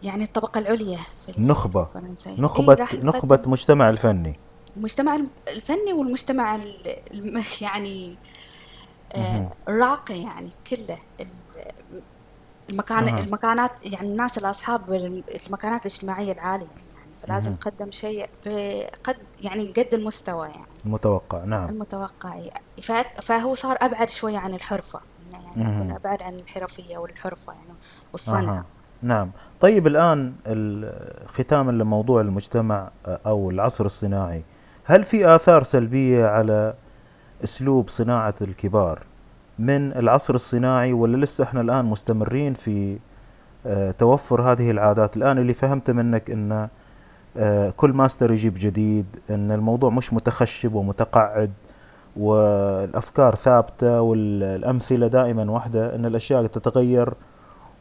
[0.03, 2.31] يعني الطبقة العليا في النخبة فرنسا.
[2.31, 4.39] إي نخبة راح نخبة يقدم مجتمع الفني.
[4.77, 8.17] المجتمع الفني والمجتمع ال- الم- يعني
[9.17, 9.25] مهم.
[9.43, 10.99] آه، الراقي يعني كله.
[11.21, 11.27] ال-
[12.71, 13.19] المكان أها.
[13.21, 14.93] المكانات يعني الناس الأصحاب
[15.47, 17.15] المكانات الاجتماعية العالية يعني.
[17.23, 17.53] فلازم.
[17.53, 20.67] نقدم شيء بقد يعني قد المستوى يعني.
[20.87, 21.45] المتوقع.
[21.45, 21.69] نعم.
[21.69, 22.41] المتوقع.
[23.23, 25.01] فهو صار أبعد شوية عن الحرفة.
[25.97, 27.75] أبعد عن الحرفية والحرفة يعني
[28.13, 28.65] والصنعة أها.
[29.03, 29.31] نعم.
[29.61, 34.43] طيب الآن ال- ختاما لموضوع المجتمع آه، أو العصر الصناعي.
[34.85, 36.75] هل في آثار سلبية على
[37.45, 38.99] أسلوب صناعة الكبار
[39.59, 42.99] من العصر الصناعي ولا لسه إحنا الآن مستمرين في
[43.67, 46.69] آه، توفر هذه العادات؟ الآن اللي فهمته منك أن
[47.37, 51.53] آه، كل ماستر يجيب جديد أن الموضوع مش متخشب ومتقعد.
[52.17, 57.15] والأفكار ثابتة والأمثلة دائما واحدة أن الأشياء تتغير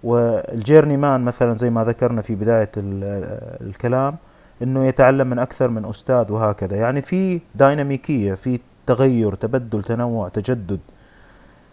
[0.03, 4.15] والجيرني مان مثلا زي ما ذكرنا في بداية ال- الكلام
[4.61, 10.79] إنه يتعلم من أكثر من أستاذ وهكذا يعني في ديناميكية في تغير تبدل تنوع تجدد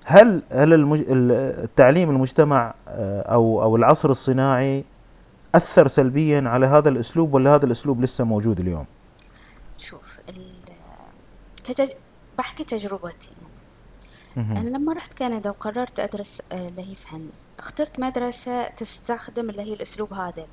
[0.04, 0.98] هل هل المج...
[1.00, 1.32] ال-
[1.64, 4.84] التعليم المجتمع آه، أو أو العصر الصناعي
[5.54, 8.84] أثر سلبيا على هذا الأسلوب ولا هذا الأسلوب لسه موجود اليوم؟
[9.78, 11.88] شوف ال-.
[12.38, 13.30] بحكي تجربتي.
[14.56, 19.72] أنا لما رحت كندا وقررت أدرس آه، اللي هي فن اخترت مدرسة تستخدم اللي هي
[19.74, 20.46] الأسلوب هذا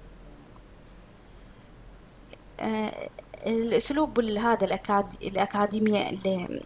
[2.60, 3.10] آه،
[3.48, 5.14] الأسلوب ال- هذا الأكاد...
[5.24, 6.62] الأكاديمية اللي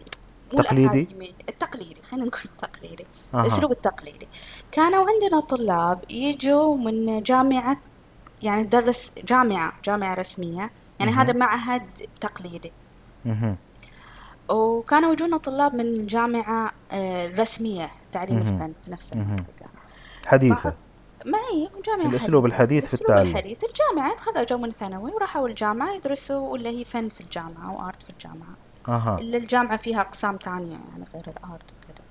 [0.52, 3.40] مو تقليدي؟ الأكاديمي التقليدي خلينا نقول التقليدي أها.
[3.40, 4.28] الأسلوب التقليدي
[4.72, 7.76] كانوا عندنا طلاب يجوا من جامعة
[8.42, 11.12] يعني تدرس جامعة جامعة رسمية يعني.
[11.12, 11.82] هذا معهد
[12.20, 12.72] تقليدي.
[14.50, 18.48] وكانوا يجونا طلاب من جامعة آه، رسمية تعليم مهم.
[18.48, 19.12] الفن في نفس.
[19.12, 19.66] المنطقة
[20.26, 20.74] حديثة
[21.26, 22.46] ما هي جامعة الأسلوب.
[22.46, 23.30] الحديث في الأسلوب التعلم.
[23.30, 28.10] الحديث الجامعة تخرجوا من ثانوي وراحوا الجامعة يدرسوا ولا هي فن في الجامعة وآرت في
[28.10, 28.54] الجامعة
[28.88, 32.04] أها إلا الجامعة فيها أقسام تانية يعني غير الآرت وكذا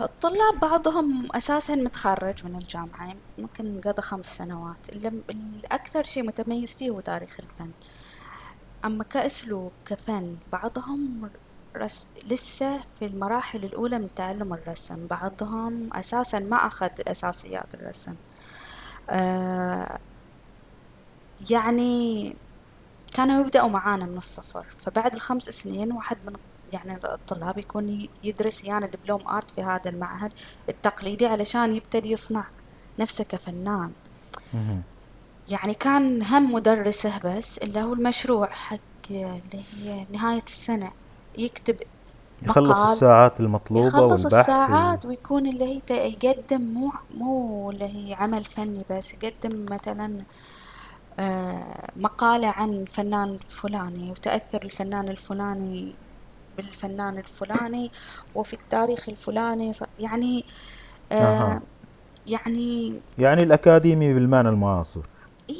[0.00, 6.90] الطلاب بعضهم أساسا متخرج من الجامعة ممكن قضى خمس سنوات اللي- الأكثر شيء متميز فيه
[6.90, 7.70] هو تاريخ الفن
[8.84, 11.30] أما كأسلوب كفن بعضهم
[11.76, 12.06] رس...
[12.30, 18.14] لسه في المراحل الأولى من تعلم الرسم بعضهم أساسا ما أخذ أساسيات الرسم.
[19.10, 19.98] آه
[21.50, 22.36] يعني
[23.14, 24.66] كانوا يبدأوا معانا من الصفر.
[24.78, 26.32] فبعد الخمس سنين واحد من
[26.72, 30.32] يعني الطلاب يكون يدرس يعني دبلوم آرت في هذا المعهد
[30.68, 32.44] التقليدي علشان يبتدي يصنع
[32.98, 33.92] نفسه كفنان.
[35.48, 38.78] يعني كان هم مدرسه بس اللي هو المشروع حق
[39.10, 40.90] اللي هي نهاية السنة
[41.38, 41.76] يكتب
[42.42, 48.14] يخلص مقال الساعات المطلوبة يخلص والبحث الساعات ويكون اللي هي يقدم مو مو اللي هي
[48.14, 50.22] عمل فني بس يقدم مثلا
[51.18, 55.94] آه، مقالة عن الفنان الفلاني وتأثر الفنان الفلاني
[56.56, 57.90] بالفنان الفلاني
[58.34, 60.44] وفي التاريخ الفلاني يعني
[61.12, 61.62] آه، أها.
[62.26, 65.00] يعني يعني الأكاديمي بالمعنى المعاصر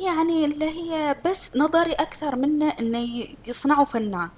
[0.00, 4.28] يعني اللي هي بس نظري أكثر منه إنه ي- يصنعوا فنان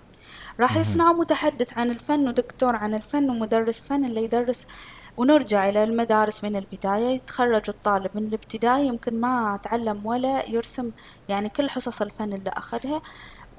[0.61, 4.67] راح يصنعوا متحدث عن الفن ودكتور عن الفن ومدرس فن اللي يدرس
[5.17, 10.90] ونرجع إلى المدارس من البداية يتخرج الطالب من الابتدائي يمكن ما تعلم ولا يرسم
[11.29, 13.03] يعني كل حصص الفن اللي أخذها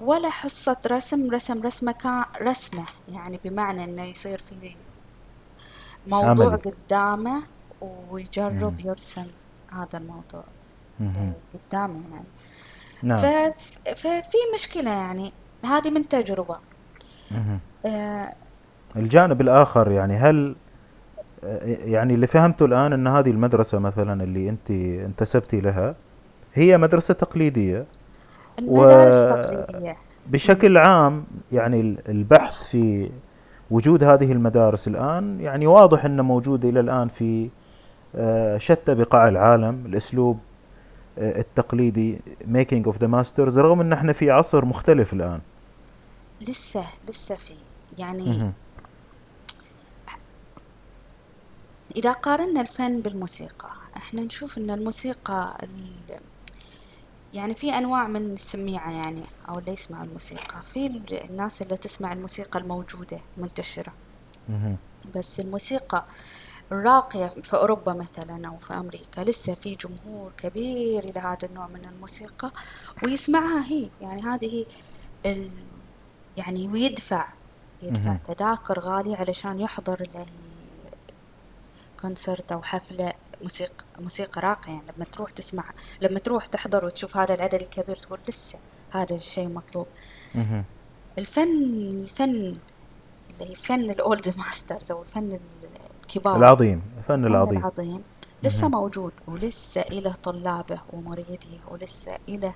[0.01, 4.75] ولا حصة رسم رسم رسمة كان رسمة يعني بمعنى إنه يصير في
[6.07, 6.57] موضوع عملي.
[6.71, 7.43] قدامه
[8.11, 8.89] ويجرب مم.
[8.89, 9.25] يرسم
[9.73, 10.43] هذا الموضوع
[10.99, 11.33] مهم.
[11.69, 12.25] قدامه يعني.
[13.03, 13.17] نعم.
[13.17, 15.31] فف- ففي مشكلة يعني
[15.65, 16.57] هذه من تجربة.
[17.85, 18.33] آه،
[18.95, 20.55] الجانب الآخر يعني هل
[21.85, 24.71] يعني اللي فهمته الآن أن هذه المدرسة مثلا اللي أنت
[25.05, 25.95] انتسبتي لها
[26.53, 27.85] هي مدرسة تقليدية.
[28.59, 29.95] المدارس و- التقليدية
[30.27, 33.09] بشكل عام يعني ال- البحث في
[33.71, 37.49] وجود هذه المدارس الآن يعني واضح أنه موجود إلى الآن في
[38.15, 39.83] آه، شتى بقاع العالم.
[39.85, 40.44] الأسلوب آه،
[41.17, 45.39] التقليدي making of the masters رغم أن إحنا في عصر مختلف الآن
[46.41, 47.53] لسه لسه في
[47.97, 48.53] يعني مهم.
[51.95, 56.19] إذا قارنا الفن بالموسيقى إحنا نشوف إن الموسيقى ال-
[57.33, 62.13] يعني في أنواع من السميعة يعني أو اللي يسمع الموسيقى في ال- الناس اللي تسمع
[62.13, 63.93] الموسيقى الموجودة منتشرة
[64.49, 64.77] مهم.
[65.15, 66.05] بس الموسيقى
[66.71, 71.85] الراقية في أوروبا مثلا أو في أمريكا لسه في جمهور كبير إلى هذا النوع من
[71.85, 72.51] الموسيقى
[73.03, 74.65] ويسمعها هي يعني هذه
[75.25, 75.49] ال...
[76.37, 77.27] يعني ويدفع
[77.81, 78.15] يدفع.
[78.15, 80.25] تذاكر غالية علشان يحضر هي
[82.01, 85.63] concert أو حفلة موسيقى موسيقى راقية يعني لما تروح تسمع
[86.01, 88.59] لما تروح تحضر وتشوف هذا العدد الكبير تقول لسه
[88.91, 89.87] هذا الشيء مطلوب.
[91.17, 91.51] الفن
[92.03, 92.55] الفن
[93.31, 95.39] اللي هي فن ال old masters أو الفن
[96.09, 97.57] الكبار العظيم الفن العظيم.
[97.59, 98.01] العظيم.
[98.43, 102.53] لسه موجود ولسه إله طلابه ومريديه ولسه إله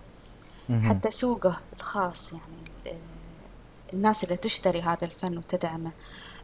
[0.83, 2.63] حتى سوقه الخاص يعني
[2.95, 2.99] ال-
[3.93, 5.91] الناس اللي تشتري هذا الفن وتدعمه.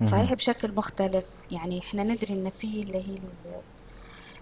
[0.04, 1.30] صحيح بشكل مختلف.
[1.52, 3.62] يعني إحنا ندري إن في اللي هي ال-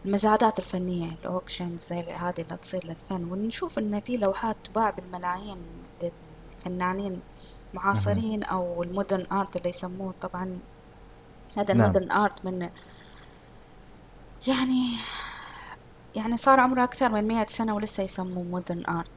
[0.06, 3.32] المزادات الفنية ال auctions زي هذه اللي تصير للفن.
[3.32, 5.58] ونشوف إن في لوحات تباع بالملايين
[6.02, 7.20] للفنانين
[7.74, 10.60] معاصرين أو ال modern art اللي يسموه طبعا
[11.58, 11.82] هذا نعم.
[11.82, 12.70] ال modern art من
[14.48, 14.96] يعني
[16.16, 19.08] يعني صار عمره أكثر من مئة سنة ولسه يسموه modern art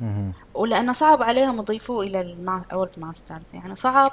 [0.00, 0.32] يعني.
[0.54, 4.12] ولأنه صعب عليهم يضيفوه إلى ال old masters يعني صعب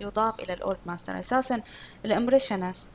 [0.00, 1.60] يضاف إلى ال old master أساسا
[2.04, 2.90] ال impressionist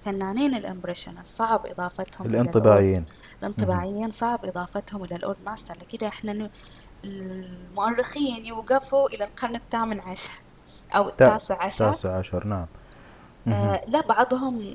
[0.00, 3.04] فنانين ال impressionist صعب إضافتهم الانطباعيين.
[3.42, 6.50] الانطباعيين صعب إضافتهم إلى ال old master لكده إحنا ن...
[7.04, 10.30] المؤرخين يوقفوا إلى القرن الثامن عشر
[10.96, 11.90] أو تا- التاسع عشر.
[11.90, 12.66] تاسع عشر نعم.
[13.48, 14.74] آه لا بعضهم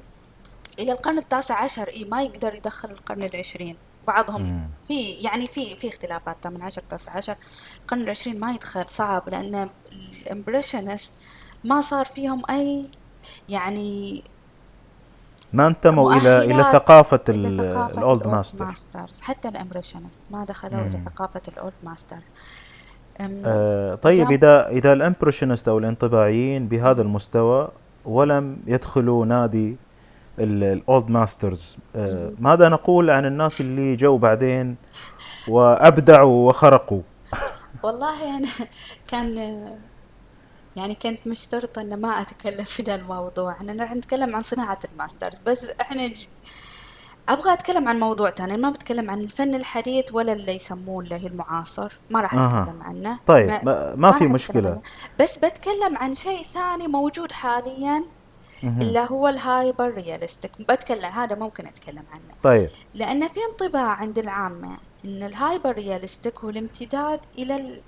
[0.79, 3.75] إلى القرن التاسع عشر إيه ما يقدر يدخل القرن العشرين.
[4.07, 4.69] بعضهم.
[4.83, 7.35] في يعني في في اختلافات ثامن عشر تاسع عشر
[7.81, 9.69] القرن العشرين ما يدخل صعب لأن
[10.25, 11.13] ال impressionist
[11.63, 12.89] ما صار فيهم أي
[13.49, 14.23] يعني
[15.53, 20.89] ما انتموا إلى إلى ثقافة الاولد ماستر ماسترز حتى الإمبريشنست ما دخلوا.
[21.05, 22.21] ثقافة ال old masters
[23.21, 27.69] أم، آه، طيب إذا إذا ال impressionist أو الانطباعيين بهذا المستوى
[28.09, 29.77] ولم يدخلوا نادي
[30.39, 31.77] ال old masters
[32.39, 34.75] ماذا نقول عن الناس اللي جو بعدين
[35.47, 37.01] وأبدعوا وخرقوا؟
[37.83, 38.47] والله أنا
[39.07, 39.37] كان
[40.75, 43.51] يعني كنت مشترطة إن ما أتكلم في ذا الموضوع.
[43.51, 46.11] إحنا راح نتكلم عن صناعة ال masters بس إحنا
[47.29, 47.31] ج...
[47.31, 48.57] أبغى أتكلم عن موضوع تاني.
[48.57, 51.99] ما بتكلم عن الفن الحديث ولا اللي يسموه اللي هي المعاصر.
[52.09, 52.63] ما راح أها.
[52.63, 53.19] أتكلم عنه.
[53.27, 54.27] طيب ما, ما, ما في
[54.67, 54.81] عنه.
[55.19, 58.03] بس بتكلم عن شيء ثاني موجود حاليا.
[58.63, 62.33] اللي هو ال hyper realistic بتكلم هذا ممكن أتكلم عنه.
[62.43, 62.69] طيب.
[62.93, 67.81] لأن في انطباع عند العامة إن ال hyper realistic هو الامتداد إلى ال-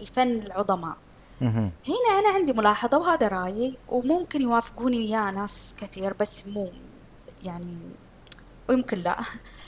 [0.00, 0.96] الفن العظماء.
[1.40, 6.68] هنا أنا عندي ملاحظة وهذا رأيي وممكن يوافقوني وياه ناس كثير بس مو
[7.44, 7.76] يعني
[8.68, 9.16] ويمكن لا.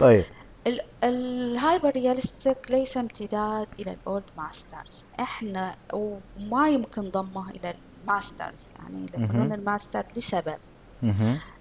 [0.01, 0.25] طيب.
[0.67, 7.75] ال- ال hyper realistic ليس امتداد إلى ال old masters إحنا وما يمكن ضمه إلى
[8.05, 9.53] ال masters يعني مهم.
[9.53, 10.57] الماستر لسبب.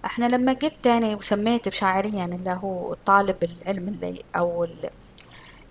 [0.05, 4.89] إحنا لما جبت يعني وسميت بشاعريا اللي هو طالب العلم اللي أو ال-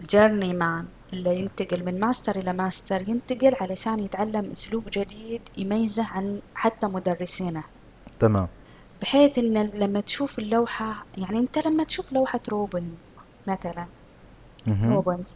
[0.01, 6.41] ال journeyman اللي ينتقل من ماستر إلى ماستر ينتقل علشان يتعلم أسلوب جديد يميزه عن
[6.55, 7.63] حتى مدرسينه.
[8.21, 8.49] تمام.
[9.03, 13.05] بحيث إن لما تشوف اللوحة يعني أنت لما تشوف لوحة روبنز
[13.49, 13.87] مثلا.
[14.69, 15.35] روبنز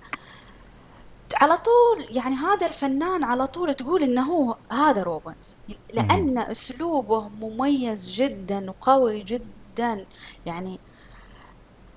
[1.36, 5.56] على طول يعني هذا الفنان على طول تقول إنه هو هذا روبنز.
[5.94, 10.06] لأن أسلوبه مميز جدا وقوي جدا
[10.46, 10.80] يعني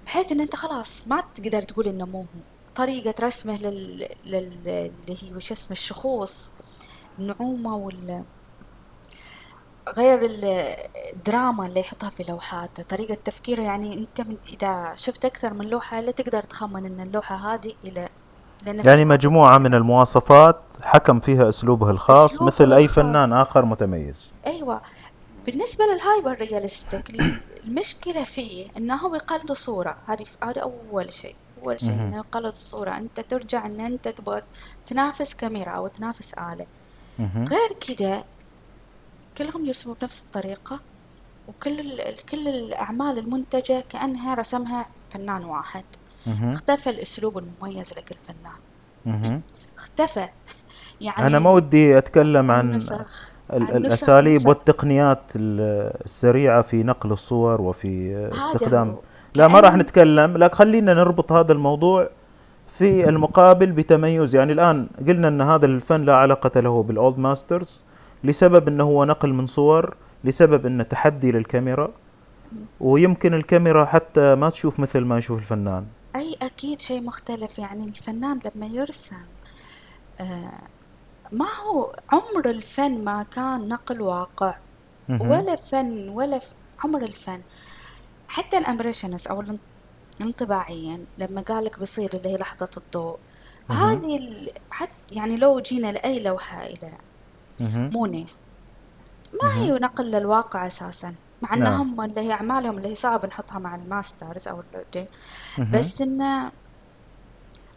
[0.06, 2.26] بحيث إن أنت خلاص ما تقدر تقول إنه مو هو
[2.76, 4.08] طريقة رسمه لل...
[4.26, 4.68] لل...
[4.68, 6.52] اللي هي وش اسمه الشخوص
[7.20, 8.24] النعومة وال
[9.98, 10.76] غير ال-
[11.14, 16.02] الدراما اللي يحطها في لوحاته طريقة تفكيره يعني أنت من إذا شفت أكثر من لوحة
[16.02, 18.10] لا تقدر تخمن إن اللوحة هذه إلى
[18.68, 22.96] لنفس يعني مجموعة من المواصفات حكم فيها اسلوبه الخاص مثل اسلوبه أي الخاص.
[22.96, 24.32] فنان آخر متميز.
[24.48, 24.82] أيوه.
[25.46, 27.04] بالنسبة لل hyper realistic
[27.66, 29.96] المشكلة فيه انه هو يقلد صورة.
[30.08, 31.36] هذه هذا أول شيء.
[31.66, 32.00] أول شيء مهم.
[32.02, 32.98] إنه يقلد الصورة.
[32.98, 34.42] أنت ترجع إن أنت تبغى
[34.86, 36.66] تنافس كاميرا أو تنافس آلة.
[37.20, 37.46] مهم.
[37.48, 38.24] غير كده
[39.38, 40.80] كلهم يرسموا بنفس الطريقة
[41.48, 45.84] وكل ال- كل الأعمال المنتجة كأنها رسمها فنان واحد.
[46.28, 46.50] مهم.
[46.50, 48.54] اختفى الأسلوب المميز لكل فنان
[49.06, 49.42] مهم.
[49.78, 50.20] اختفى.
[51.20, 56.62] أنا ما يعني ودي أتكلم عن النسخ ال- عن نسخ الأساليب نسخ والتقنيات ال- السريعة
[56.62, 58.96] في نقل الصور وفي استخدام.
[59.36, 62.10] لا ما راح نتكلم لكن خلينا نربط هذا الموضوع
[62.68, 64.36] في المقابل بتميز.
[64.36, 67.82] يعني الآن قلنا أن هذا الفن لا علاقة له بالأولد ماسترز
[68.24, 71.94] لسبب أنه هو نقل من صور لسبب أنه تحدي للكاميرا.
[72.80, 75.86] ويمكن الكاميرا حتى ما تشوف مثل ما يشوف الفنان.
[76.16, 77.60] أي أكيد شيء مختلف.
[77.60, 79.26] يعني الفنان لما يرسم
[80.20, 80.62] آه
[81.32, 84.56] ما هو عمر الفن ما كان نقل واقع.
[85.10, 86.54] ولا فن ولا ف...
[86.84, 87.42] عمر الفن.
[88.28, 89.44] حتى ال impressionists أو
[90.22, 93.18] الانطباعيين لما قالك بيصير اللي هي لحظة الضوء.
[93.70, 94.52] هذه ال...
[94.72, 96.92] حتى يعني لو جينا لأي لوحة إلى
[97.62, 97.90] مهم.
[97.94, 98.28] مونيه
[99.44, 99.72] ما هي.
[99.72, 103.85] نقل للواقع أساسا مع نعم أنهم اللي هي أعمالهم اللي هي صعب نحطها مع ال
[103.85, 105.08] masters أو اللي
[105.58, 105.72] مهم.
[105.72, 106.52] بس إنه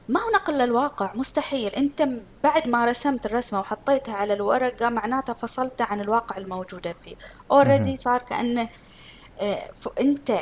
[0.09, 5.33] ما هو نقل للواقع مستحيل أنت م- بعد ما رسمت الرسمة وحطيتها على الورقة معناتها
[5.33, 7.14] فصلتها عن الواقع الموجودة فيه.
[7.51, 8.68] already صار كأنه
[9.41, 9.59] آه،
[10.01, 10.33] أنت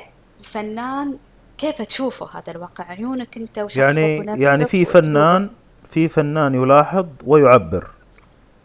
[0.40, 1.18] الفنان
[1.58, 4.84] كيف تشوفه هذا الواقع عيونك أنت وشخصك يعني ونفسك يعني في.
[4.84, 5.50] فنان
[5.90, 7.90] في فنان يلاحظ ويعبر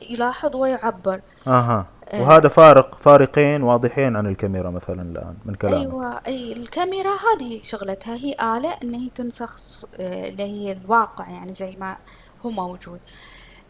[0.10, 1.22] يلاحظ ويعبر.
[1.48, 1.86] أها.
[2.14, 2.22] آه.
[2.22, 5.78] وهذا فارق فارقين واضحين عن الكاميرا مثلا الآن من كلامك.
[5.78, 11.54] أيوه أي الكاميرا هذه شغلتها هي آلة إن هي تنسخ آه، اللي هي الواقع يعني
[11.54, 11.98] زي ما
[12.46, 13.00] هو موجود.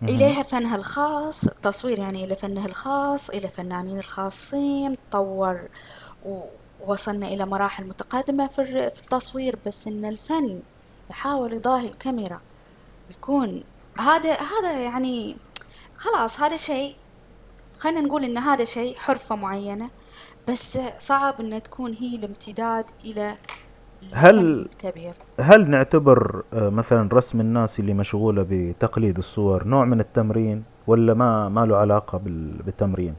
[0.04, 5.60] إليها فنها الخاص التصوير يعني إلى فنه الخاص إلى فنانين الخاصين طور
[6.26, 10.60] ووصلنا إلى مراحل متقدمة في التصوير بس إن الفن
[11.10, 12.42] يحاول يضاهي الكاميرا
[13.10, 13.64] يكون
[14.00, 15.38] هذا هذا يعني
[16.00, 16.96] خلاص هذا شيء
[17.78, 19.90] خلينا نقول إن هذا شيء حرفة معينة
[20.50, 23.38] بس صعب إن تكون هي الامتداد إلى
[24.14, 24.40] هل-
[24.74, 25.14] الكبير.
[25.40, 31.50] هل نعتبر آه، مثلا رسم الناس اللي مشغولة بتقليد الصور نوع من التمرين ولا ما
[31.50, 33.16] ما له علاقة بال- بالتمرين؟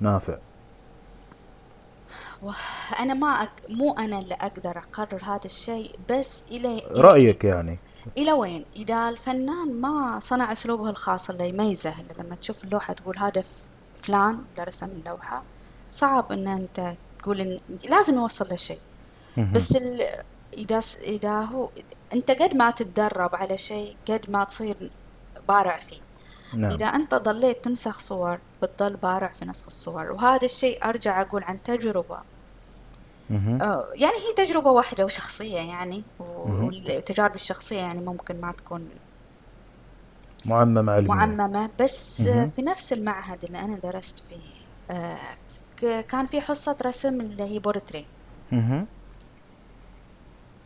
[0.00, 0.38] نافع.
[3.00, 3.50] أنا ما أك...
[3.68, 7.78] مو أنا اللي أقدر أقرر هذا الشيء بس إلى- رأيك يعني.
[8.18, 13.18] إلى وين؟ إذا الفنان ما صنع أسلوبه الخاص اللي يميزه اللي لما تشوف اللوحة تقول
[13.18, 13.42] هذا
[13.96, 15.42] فلان اللي رسم اللوحة
[15.90, 18.78] صعب إن أنت تقول إن لازم يوصل له شيء.
[19.52, 20.02] بس ال...
[20.58, 20.96] إذا س...
[20.96, 21.68] إذا هو
[22.14, 24.90] أنت قد ما تتدرب على شيء قد ما تصير
[25.48, 26.00] بارع فيه
[26.54, 31.42] نعم إذا أنت ضليت تنسخ صور بتضل بارع في نسخ الصور وهذا الشيء أرجع أقول
[31.42, 32.18] عن تجربة.
[33.30, 36.02] آه، يعني هي تجربة واحدة وشخصية يعني.
[36.18, 38.88] والتجارب الشخصية يعني ممكن ما تكون
[40.46, 42.48] معمم علميا معممة بس مهم.
[42.48, 44.60] في نفس المعهد اللي أنا درست فيه
[44.90, 48.06] آه، كان في حصة رسم اللي هي بورتري
[48.52, 48.86] مهم.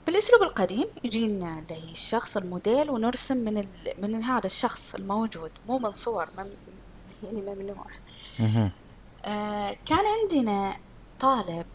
[0.07, 3.67] بالأسلوب القديم يجينا اللي هي الشخص الموديل ونرسم من ال...
[3.99, 6.47] من هذا الشخص الموجود مو من صور مم...
[7.23, 7.87] يعني ممنوع.
[9.25, 10.77] آه، كان عندنا
[11.21, 11.67] طالب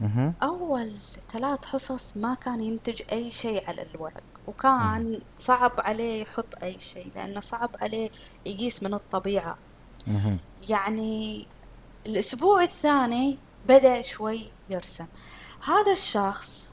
[0.00, 0.34] مهم.
[0.42, 0.92] أول
[1.28, 7.06] ثلاث حصص ما كان ينتج أي شيء على الورق وكان صعب عليه يحط أي شيء
[7.14, 8.10] لأنه صعب عليه
[8.46, 9.58] يقيس من الطبيعة
[10.06, 10.38] مهم.
[10.68, 11.46] يعني
[12.06, 13.38] الأسبوع الثاني
[13.68, 15.06] بدأ شوي يرسم
[15.64, 16.72] هذا الشخص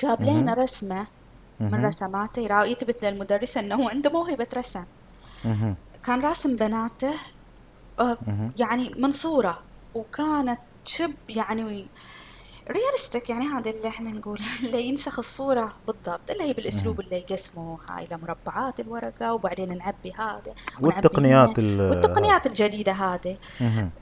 [0.00, 0.38] جاب مهم.
[0.38, 1.06] لنا رسمة
[1.60, 1.84] من مهم.
[1.86, 4.84] رسماته يرا- يثبت للمدرسة أنه عنده موهبة رسم
[5.44, 5.74] مهم.
[6.06, 7.14] كان راسم بناته
[8.00, 8.52] آه، مهم.
[8.58, 9.62] يعني من صورة
[9.94, 11.86] وكانت شب يعني
[12.70, 14.40] ريالستيك يعني هذا اللي إحنا نقول.
[14.64, 20.12] اللي ينسخ الصورة بالضبط اللي هي بالأسلوب اللي يقسموا هاي إلى مربعات الورقة وبعدين نعبي
[20.12, 23.36] هذا والتقنيات والتقنيات الجديدة هذه.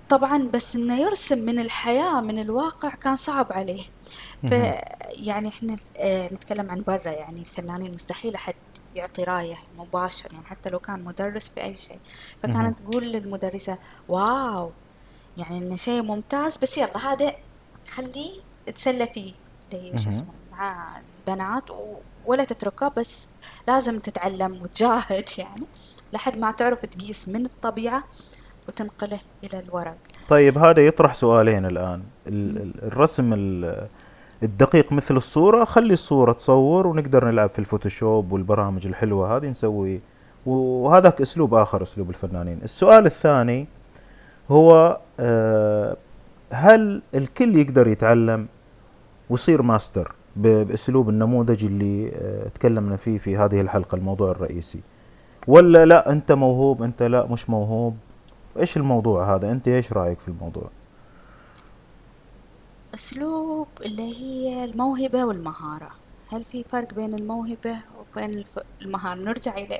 [0.09, 3.83] طبعا بس إنه يرسم من الحياة من الواقع كان صعب عليه.
[4.43, 4.53] ف
[5.16, 8.55] يعني إحنا آه، نتكلم عن برا يعني الفنانين مستحيل أحد
[8.95, 11.99] يعطي رأيه مباشر يعني حتى لو كان مدرس في أي شيء.
[12.39, 13.78] فكانت تقول للمدرسة
[14.09, 14.72] واو!
[15.37, 16.57] يعني إنه شيء ممتاز.
[16.57, 17.33] بس يلا هذا
[17.89, 18.30] خليه
[18.74, 19.33] تسلى فيه.
[19.72, 20.09] اللي مهم.
[20.09, 20.87] اسمه مع
[21.28, 21.95] البنات و...
[22.26, 23.28] ولا تتركه بس
[23.68, 25.24] لازم تتعلم وتجاهد.
[25.39, 25.66] يعني
[26.12, 28.05] لحد ما تعرف تقيس من الطبيعة
[28.68, 29.97] وتنقله إلى الورق.
[30.28, 32.03] طيب هذا يطرح سؤالين الآن.
[32.26, 33.89] ال- ال- الرسم ال-
[34.43, 40.01] الدقيق مثل الصورة خلي الصورة تصور ونقدر نلعب في الفوتوشوب والبرامج الحلوة هذه نسوي.
[40.47, 42.61] وهذاك أسلوب آخر أسلوب الفنانين.
[42.62, 43.66] السؤال الثاني
[44.51, 45.97] هو آه،
[46.53, 48.47] هل الكل يقدر يتعلم
[49.30, 54.80] ويصير ماستر ب- بأسلوب النموذج اللي آه، تكلمنا فيه في هذه الحلقة الموضوع الرئيسي؟
[55.47, 57.97] ولا لا أنت موهوب أنت لا مش موهوب؟
[58.59, 60.68] إيش الموضوع هذا؟ أنت إيش رأيك في الموضوع؟
[62.95, 65.90] أسلوب اللي هي الموهبة والمهارة.
[66.32, 68.59] هل في فرق بين الموهبة وبين الف...
[68.82, 69.78] المهارة؟ نرجع إلى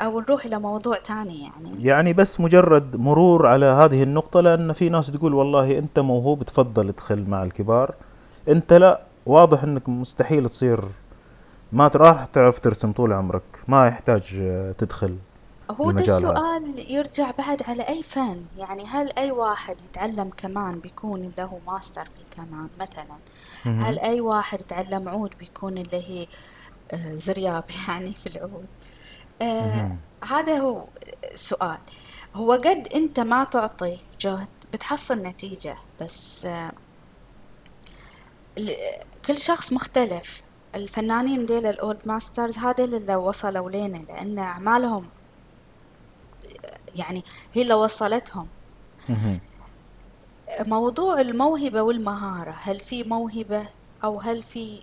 [0.00, 1.84] أو نروح إلى موضوع تاني يعني.
[1.84, 6.88] يعني بس مجرد مرور على هذه النقطة لأن في ناس تقول والله أنت موهوب تفضل
[6.88, 7.94] ادخل مع الكبار.
[8.48, 10.84] أنت لا واضح أنك مستحيل تصير
[11.72, 14.22] ما راح تعرف ترسم طول عمرك ما يحتاج
[14.78, 15.16] تدخل
[15.70, 16.04] هو ده.
[16.04, 22.04] السؤال يرجع بعد على أي فن؟ يعني هل أي واحد يتعلم كمان بيكون له ماستر
[22.04, 23.16] في الكمان مثلا.
[23.88, 26.26] هل أي واحد يتعلم عود بيكون اللي هي
[26.92, 28.66] آه، زرياب يعني في العود؟
[29.42, 29.96] آه.
[30.24, 30.84] هذا هو
[31.32, 31.78] السؤال
[32.34, 36.72] هو قد أنت ما تعطي جهد بتحصل نتيجة بس آه
[39.26, 45.08] كل شخص مختلف الفنانين ديل ال old masters هذا اللي وصلوا لنا لأن أعمالهم
[46.96, 48.48] يعني هي اللي وصلتهم.
[50.66, 53.68] موضوع الموهبة والمهارة هل في موهبة
[54.04, 54.80] أو هل في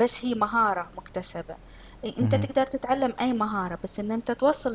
[0.00, 1.56] بس هي مهارة مكتسبة
[2.04, 2.40] أنت مهم.
[2.40, 4.70] تقدر تتعلم أي مهارة بس إن أنت توصل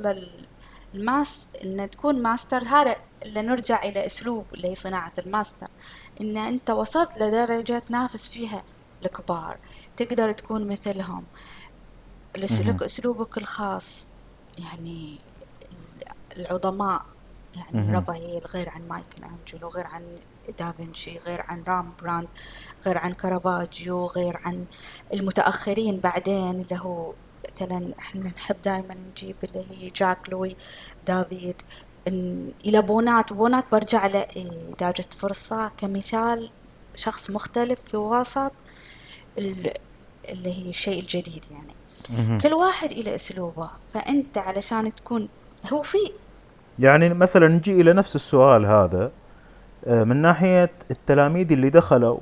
[0.94, 2.96] لل mas- إن تكون ماستر هذا
[3.26, 5.68] اللي نرجع إلى أسلوب اللي هي صناعة الماستر.
[6.22, 8.66] إن أنت وصلت لدرجة تنافس فيها
[9.06, 9.60] الكبار
[9.98, 11.28] تقدر تكون مثلهم.
[12.38, 14.08] لك أسلوبك الخاص
[14.58, 15.26] يعني
[16.38, 17.13] العظماء.
[17.56, 20.18] يعني رافائيل غير عن مايكل أنجلو غير عن
[20.60, 22.28] دافنشي غير عن رامبراند
[22.86, 24.66] غير عن كارافاجيو غير عن
[25.14, 27.14] المتأخرين بعدين اللي هو
[27.54, 30.56] مثلا إحنا نحب دائما نجيب اللي هي جاك لوي
[31.08, 31.62] دافيد
[32.66, 33.34] إلى بونات.
[33.34, 36.50] بونات برجع له إذا جت فرصة كمثال
[36.96, 38.52] شخص مختلف في وسط
[39.38, 39.74] اللي
[40.46, 41.74] هي الشيء الجديد يعني.
[42.40, 43.70] كل واحد إلى أسلوبه.
[43.90, 45.30] فأنت علشان تكون
[45.74, 45.98] هو في
[46.80, 49.12] يعني مثلا نجي إلى نفس السؤال هذا
[49.88, 52.18] آه، من ناحية التلاميذ اللي دخلوا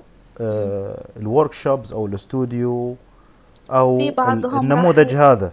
[1.18, 2.96] ال workshops أو الاستوديو
[3.74, 5.52] أو في بعضهم النموذج هذا.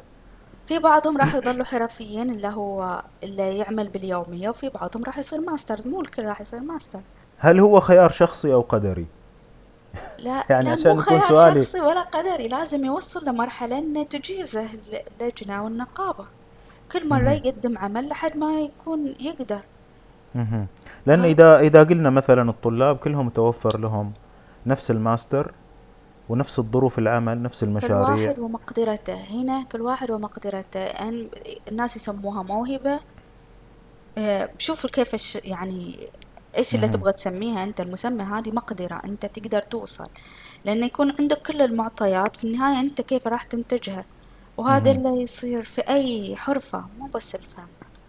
[0.66, 5.78] في بعضهم راح يضلوا حرفيين اللي هو اللي يعمل باليومية وفي بعضهم راح يصير ماستر
[5.86, 7.00] مو الكل راح يصير ماستر.
[7.38, 9.06] هل هو خيار شخصي أو قدري؟
[10.18, 11.62] لا يعني لا عشان مو خيار سؤالي.
[11.62, 14.66] شخصي ولا قدري لازم يوصل لمرحلة انه تجيزه
[15.20, 16.24] اللجنة والنقابة.
[16.92, 19.60] كل مرة يقدم عمل لحد ما يكون يقدر.
[21.06, 24.12] لأن إذا إذا قلنا مثلا الطلاب كلهم متوفر لهم
[24.66, 25.52] نفس الماستر
[26.28, 28.16] ونفس الظروف العمل نفس المشاريع.
[28.16, 29.14] كل واحد ومقدرته.
[29.14, 30.80] هنا كل واحد ومقدرته.
[31.68, 33.00] الناس يسموها موهبة.
[34.18, 35.96] آه، شوف كيف يعني
[36.58, 39.00] إيش اللي تبغى تسميها أنت المسمى هذه مقدرة.
[39.04, 40.08] أنت تقدر توصل.
[40.64, 44.04] لأن يكون عندك كل المعطيات في النهاية أنت كيف راح تنتجها.
[44.58, 47.62] وهذا اللي يصير في أي حرفة مو بس الفن.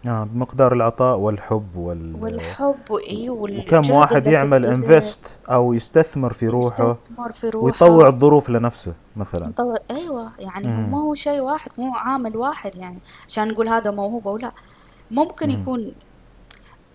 [0.06, 5.20] آه بمقدار العطاء والحب وال والحب إي وكم واحد يعمل انفست
[5.50, 7.64] أو يستثمر في روحه يستثمر في روحه.
[7.64, 9.48] ويطوع الظروف لنفسه مثلا.
[9.48, 10.90] يطوع أيوه يعني مم.
[10.90, 12.98] ما هو شيء واحد مو عامل واحد يعني.
[13.28, 14.52] عشان نقول هذا موهوبه ولا
[15.10, 15.60] ممكن مم.
[15.62, 15.92] يكون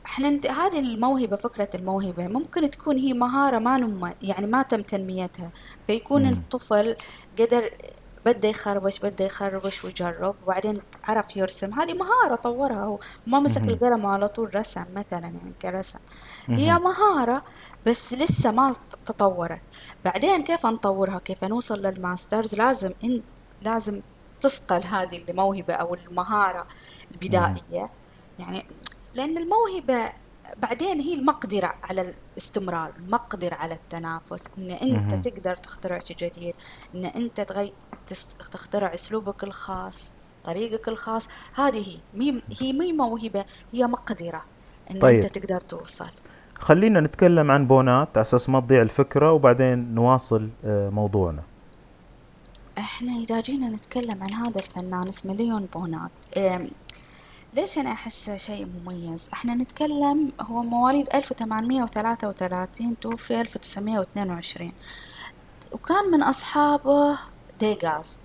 [0.06, 4.82] إحنا انت هذه الموهبة فكرة الموهبة ممكن تكون هي مهارة ما نم يعني ما تم
[4.82, 5.52] تنميتها.
[5.88, 6.34] فيكون مم.
[6.34, 6.96] الطفل
[7.40, 7.70] قدر
[8.26, 11.74] بده يخربش بده يخربش ويجرب وبعدين عرف يرسم.
[11.74, 13.00] هذه مهارة طورها هو.
[13.28, 16.00] ما مسك القلم على طول رسم مثلا يعني كرسم.
[16.48, 17.44] هي مهارة
[17.86, 19.62] بس لسه ما تطورت.
[20.06, 23.22] بعدين كيف نطورها؟ كيف نوصل للماسترز؟ لازم إن
[23.62, 24.02] لازم
[24.42, 26.68] تصقل هذه الموهبة أو المهارة
[27.12, 27.90] البدائية.
[28.40, 28.66] يعني
[29.14, 30.14] لأن الموهبة
[30.58, 35.22] بعدين هي المقدرة على الاستمرار المقدرة على التنافس إن أنت مم.
[35.22, 36.54] تقدر تخترع شيء جديد
[36.96, 37.74] إن أنت تغي...
[38.52, 40.12] تخترع أسلوبك الخاص
[40.44, 44.42] طريقك الخاص هذه هي مي هي مي موهبة هي مقدرة
[44.92, 45.24] إن طيب.
[45.24, 46.10] انت تقدر توصل
[46.56, 51.44] خلينا نتكلم عن بونات على أساس ما تضيع الفكرة وبعدين نواصل آه، موضوعنا
[52.78, 56.12] إحنا إذا جينا نتكلم عن هذا الفنان اسمه ليون بونات
[57.56, 63.56] ليش أنا أحسه شيء مميز؟ إحنا نتكلم هو مواليد ألف وثمانمية وثلاثة وثلاثين توفي ألف
[63.56, 64.72] وتسعمية واثنين وعشرين.
[65.72, 67.18] وكان من أصحابه
[67.60, 68.20] ديغاز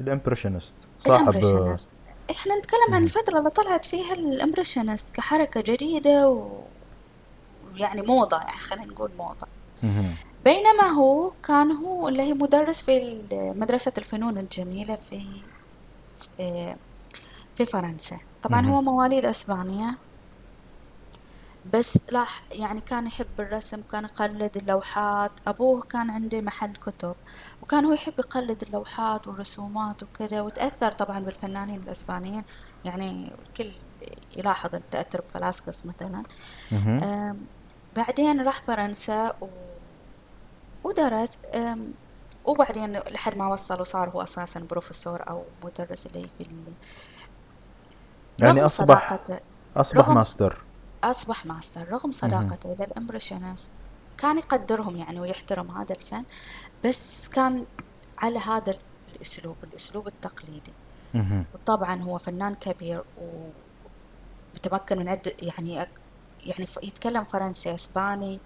[0.00, 0.72] الإمبريشنست.
[1.06, 1.90] صاحب الإمبريشنست.
[2.30, 6.48] إحنا نتكلم عن الفترة اللي طلعت فيها ال impressionist كحركة جديدة
[7.74, 9.46] ويعني موضة يعني خلينا نقول موضة.
[10.44, 15.22] بينما هو كان هو اللي هي مدرس في مدرسة الفنون الجميلة في,
[16.08, 16.76] في
[17.56, 18.18] في فرنسا.
[18.42, 19.94] طبعا هو مواليد أسبانيا
[21.72, 25.30] بس لاح يعني كان يحب الرسم كان يقلد اللوحات.
[25.46, 27.14] أبوه كان عنده محل كتب
[27.62, 32.44] وكان هو يحب يقلد اللوحات والرسومات وكذا وتأثر طبعا بالفنانين الإسبانيين.
[32.84, 33.72] يعني الكل
[34.36, 36.22] يلاحظ التأثر بفلاسكس مثلا.
[37.96, 39.46] بعدين راح فرنسا و...
[40.84, 41.38] ودرس.
[42.44, 46.46] وبعدين لحد ما وصل وصار هو أساسا بروفيسور أو مدرس اللي في
[48.46, 49.18] يعني أصبح
[49.76, 50.62] أصبح ماستر.
[51.04, 51.88] أصبح ماستر.
[51.92, 53.72] رغم صداقته لل impressionist
[54.18, 56.24] كان يقدرهم يعني ويحترم هذا الفن
[56.84, 57.66] بس كان
[58.18, 58.74] على هذا
[59.16, 60.72] الأسلوب الأسلوب التقليدي.
[61.54, 63.04] وطبعا هو فنان كبير
[64.54, 65.74] ومتمكن من عدة يعني
[66.46, 68.40] يعني يتكلم فرنسي إسباني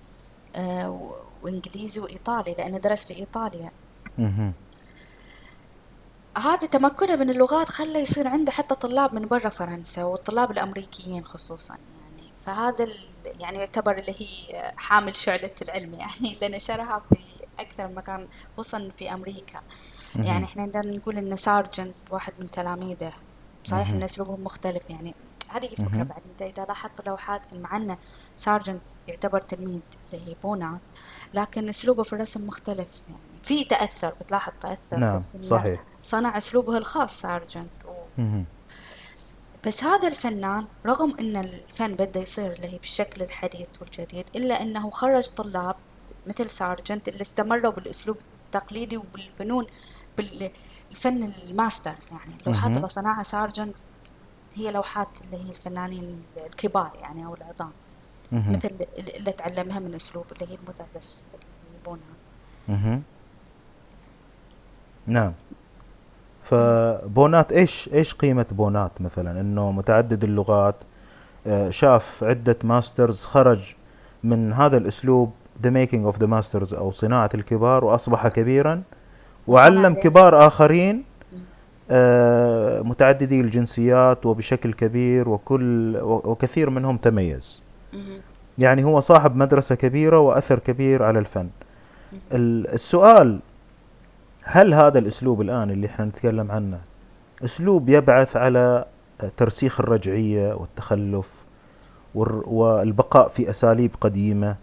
[0.57, 3.71] آه وإنجليزي وإيطالي لأنه درس في إيطاليا.
[6.39, 11.75] هذا تمكنه من اللغات خلى يصير عنده حتى طلاب من برا فرنسا والطلاب الأمريكيين خصوصا
[11.75, 12.33] يعني.
[12.33, 12.89] فهذا
[13.41, 17.21] يعني يعتبر اللي هي حامل شعلة العلم يعني اللي نشرها في
[17.59, 19.61] أكثر مكان خصوصا في أمريكا.
[20.17, 23.13] يعني إحنا نقدر نقول إن سارجنت واحد من تلاميذه.
[23.65, 25.15] صحيح إن أسلوبهم مختلف يعني.
[25.51, 26.23] هذه الفكرة بعد.
[26.27, 27.97] أنت إذا لاحظت لوحات مع أن
[28.37, 29.81] سارجنت يعتبر تلميذ
[30.13, 30.79] اللي هي بونا
[31.35, 33.21] لكن أسلوبه في الرسم مختلف يعني.
[33.43, 35.85] في تأثر بتلاحظ تأثر نعم بس صحيح.
[36.05, 38.23] صنع أسلوبه الخاص سارجنت و...
[39.67, 44.91] بس هذا الفنان رغم أن الفن بده يصير اللي هي بالشكل الحديث والجديد إلا أنه
[44.91, 45.77] خرج طلاب
[46.27, 49.67] مثل سارجنت اللي استمروا بالأسلوب التقليدي وبالفنون
[50.17, 52.77] بالفن الماستر يعني اللوحات.
[52.77, 53.75] اللي صنعها سارجنت
[54.55, 57.73] هي لوحات اللي هي الفنانين الكبار يعني أو العظام.
[58.33, 61.27] مثل اللي تعلمها من أسلوب اللي هي المدرس
[62.69, 63.03] مهم.
[65.07, 65.33] نعم
[66.45, 70.75] فبونات إيش إيش قيمة بونات مثلا؟ إنه متعدد اللغات
[71.47, 73.75] آه، شاف عدة masters خرج
[74.25, 75.33] من هذا الأسلوب
[75.65, 78.79] The Making of the Masters أو صناعة الكبار وأصبح كبيرا
[79.47, 81.05] وعلم كبار آخرين
[81.91, 87.63] آه، متعددي الجنسيات وبشكل كبير وكل وكثير منهم تميز.
[88.59, 91.49] يعني هو صاحب مدرسة كبيرة وأثر كبير على الفن.
[92.33, 93.41] ال- السؤال
[94.47, 96.81] هل هذا الأسلوب الآن اللي إحنا نتكلم عنه
[97.45, 98.85] أسلوب يبعث على
[99.37, 101.45] ترسيخ الرجعية والتخلف
[102.15, 104.57] والبقاء في أساليب قديمة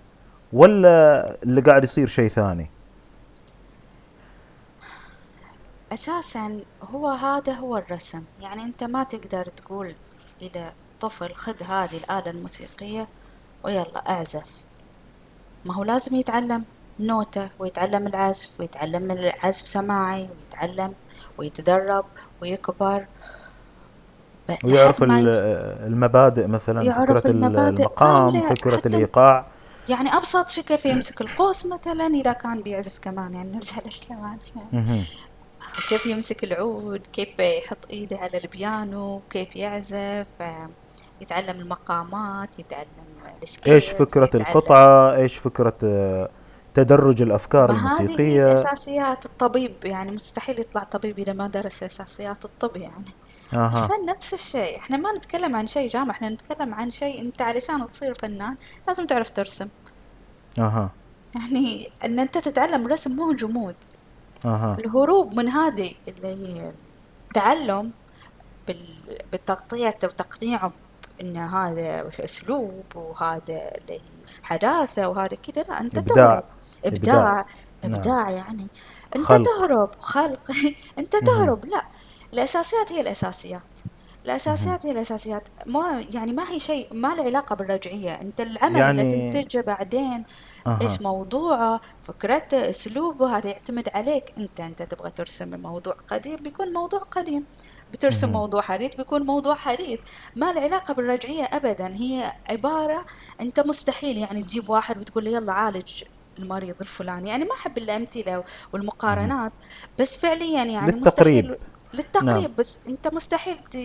[0.54, 2.70] ولا اللي قاعد يصير شيء ثاني؟
[5.94, 8.24] أساسا هو هذا هو الرسم.
[8.42, 9.94] يعني أنت ما تقدر تقول
[10.42, 10.72] إلى
[11.02, 13.08] طفل خذ هذه الآلة الموسيقية
[13.64, 14.64] ويلا أعزف.
[15.66, 16.64] ما هو لازم يتعلم.
[17.08, 20.94] نوتة ويتعلم العزف ويتعلم العزف سماعي ويتعلم
[21.38, 22.06] ويتدرب
[22.42, 23.06] ويكبر.
[24.64, 27.84] ويعرف المبادئ مثلا يعرف فكرة ال- المبادئ.
[27.84, 29.46] المقام فكرة الإيقاع.
[29.90, 34.38] يعني أبسط شيء كيف يمسك القوس مثلا إذا كان بيعزف كمان يعني نرجع للكمان
[34.74, 35.02] يعني.
[35.90, 40.28] كيف يمسك العود كيف يحط إيده على البيانو كيف يعزف
[41.22, 42.88] يتعلم المقامات يتعلم
[43.44, 46.30] السكيلز إيش فكرة القطعة؟ إيش فكرة آه،
[46.74, 52.78] تدرج الأفكار ما هذه الأساسيات الطبيب يعني مستحيل يطلع طبيب إذا ما درس أساسيات الطب
[52.78, 53.06] يعني.
[53.54, 53.84] أها.
[53.84, 54.78] الفن نفس الشيء.
[54.78, 58.56] إحنا ما نتكلم عن شيء جامع إحنا نتكلم عن شيء أنت علشان تصير فنان
[58.88, 59.68] لازم تعرف ترسم.
[60.60, 60.90] أها.
[61.36, 63.76] يعني إن أنت تتعلم الرسم مو جمود.
[64.46, 64.78] أها.
[64.80, 66.72] الهروب من هذه اللي هي
[67.28, 67.92] التعلم
[68.68, 70.72] بال- بالتغطية وتقنيعه
[71.22, 74.00] إن هذا أسلوب وهذا اللي
[74.44, 76.16] حداثة وهذا كذا لا أنت إبداع.
[76.16, 76.44] تهرب.
[76.86, 77.46] ابداع
[77.84, 78.36] إبداع نعم.
[78.36, 78.68] يعني.
[79.16, 79.44] أنت خلق.
[79.44, 80.42] تهرب خلق.
[81.00, 81.26] أنت مهم.
[81.26, 81.86] تهرب لا.
[82.34, 83.62] الأساسيات هي الأساسيات.
[83.62, 83.96] مهم.
[84.26, 85.48] الاساسيات هي الأساسيات.
[85.66, 88.22] ما يعني ما هي شيء ما له علاقة بالرجعية.
[88.22, 90.24] أنت العمل اللي يعني تنتجه بعدين
[90.68, 90.80] أها.
[90.82, 94.34] إيش موضوعه فكرته أسلوبه هذا يعتمد عليك.
[94.38, 97.46] أنت أنت تبغى ترسم الموضوع قديم بيكون موضوع قديم.
[97.94, 98.38] بترسم مهم.
[98.38, 100.00] موضوع حديث بيكون موضوع حديث.
[100.36, 101.88] ما له علاقة بالرجعية ابدا.
[101.88, 103.06] هي عبارة
[103.42, 106.04] أنت مستحيل يعني تجيب واحد وتقول له يلا عالج
[106.40, 107.30] المريض الفلاني.
[107.30, 108.44] يعني ما أحب الأمثلة مهم.
[108.74, 109.52] والمقارنات
[110.00, 111.46] بس فعليا يعني للتقريب.
[111.46, 111.58] مستحيل نعم.
[111.94, 113.78] للتقريب بس أنت مستحيل ت...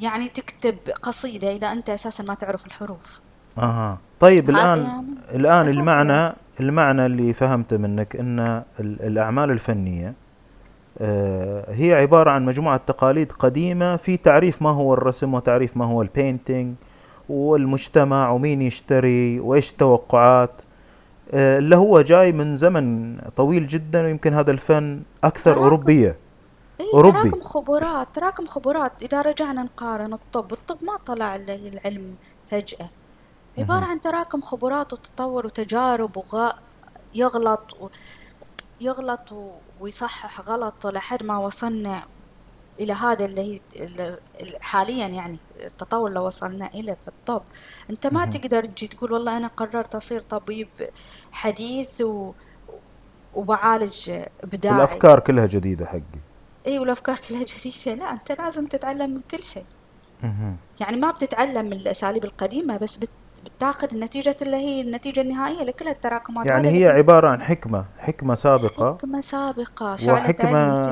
[0.00, 3.20] يعني تكتب قصيدة إذا أنت أساسا ما تعرف الحروف.
[3.58, 3.98] أها.
[4.20, 8.62] طيب الآن يعني الآن المعنى المعنى اللي فهمته منك إن ال-
[9.02, 10.14] الأعمال الفنية
[10.98, 16.02] آه، هي عبارة عن مجموعة تقاليد قديمة في تعريف ما هو الرسم وتعريف ما هو
[16.02, 16.74] البينتينج
[17.28, 20.62] والمجتمع ومين يشتري وإيش التوقعات.
[21.34, 26.16] اللي هو جاي من زمن طويل جدا ويمكن هذا الفن أكثر تراكم أوروبية.
[26.80, 27.20] إي أوروبي.
[27.30, 29.02] تراكم خبرات تراكم خبرات.
[29.02, 32.14] إذا رجعنا نقارن الطب الطب ما طلع ال- العلم
[32.46, 32.88] فجأة.
[33.58, 33.84] عبارة.
[33.84, 36.58] عن تراكم خبرات وتطور وتجارب وغاء
[37.14, 37.88] يغلط و...
[38.80, 39.50] يغلط و...
[39.80, 42.02] ويصحح غلط لحد ما وصلنا
[42.80, 47.42] إلى هذا اللي هي ال- ال- حاليا يعني التطور اللي وصلنا إليه في الطب.
[47.90, 48.24] أنت ما.
[48.24, 50.68] تقدر تجي تقول والله أنا قررت أصير طبيب
[51.32, 52.32] حديث و...
[53.34, 54.10] وبعالج
[54.42, 56.02] إبداعي والأفكار كلها جديدة حقي.
[56.66, 57.94] إي والأفكار كلها جديدة.
[57.94, 59.64] لا أنت لازم تتعلم من كل شيء.
[60.80, 63.08] يعني ما بتتعلم الأساليب القديمة بس بت...
[63.56, 68.92] بتاخذ النتيجة اللي هي النتيجة النهائية لكل التراكمات يعني هي عبارة عن حكمة حكمة سابقة
[68.94, 70.82] حكمة سابقة شعلة وحكمة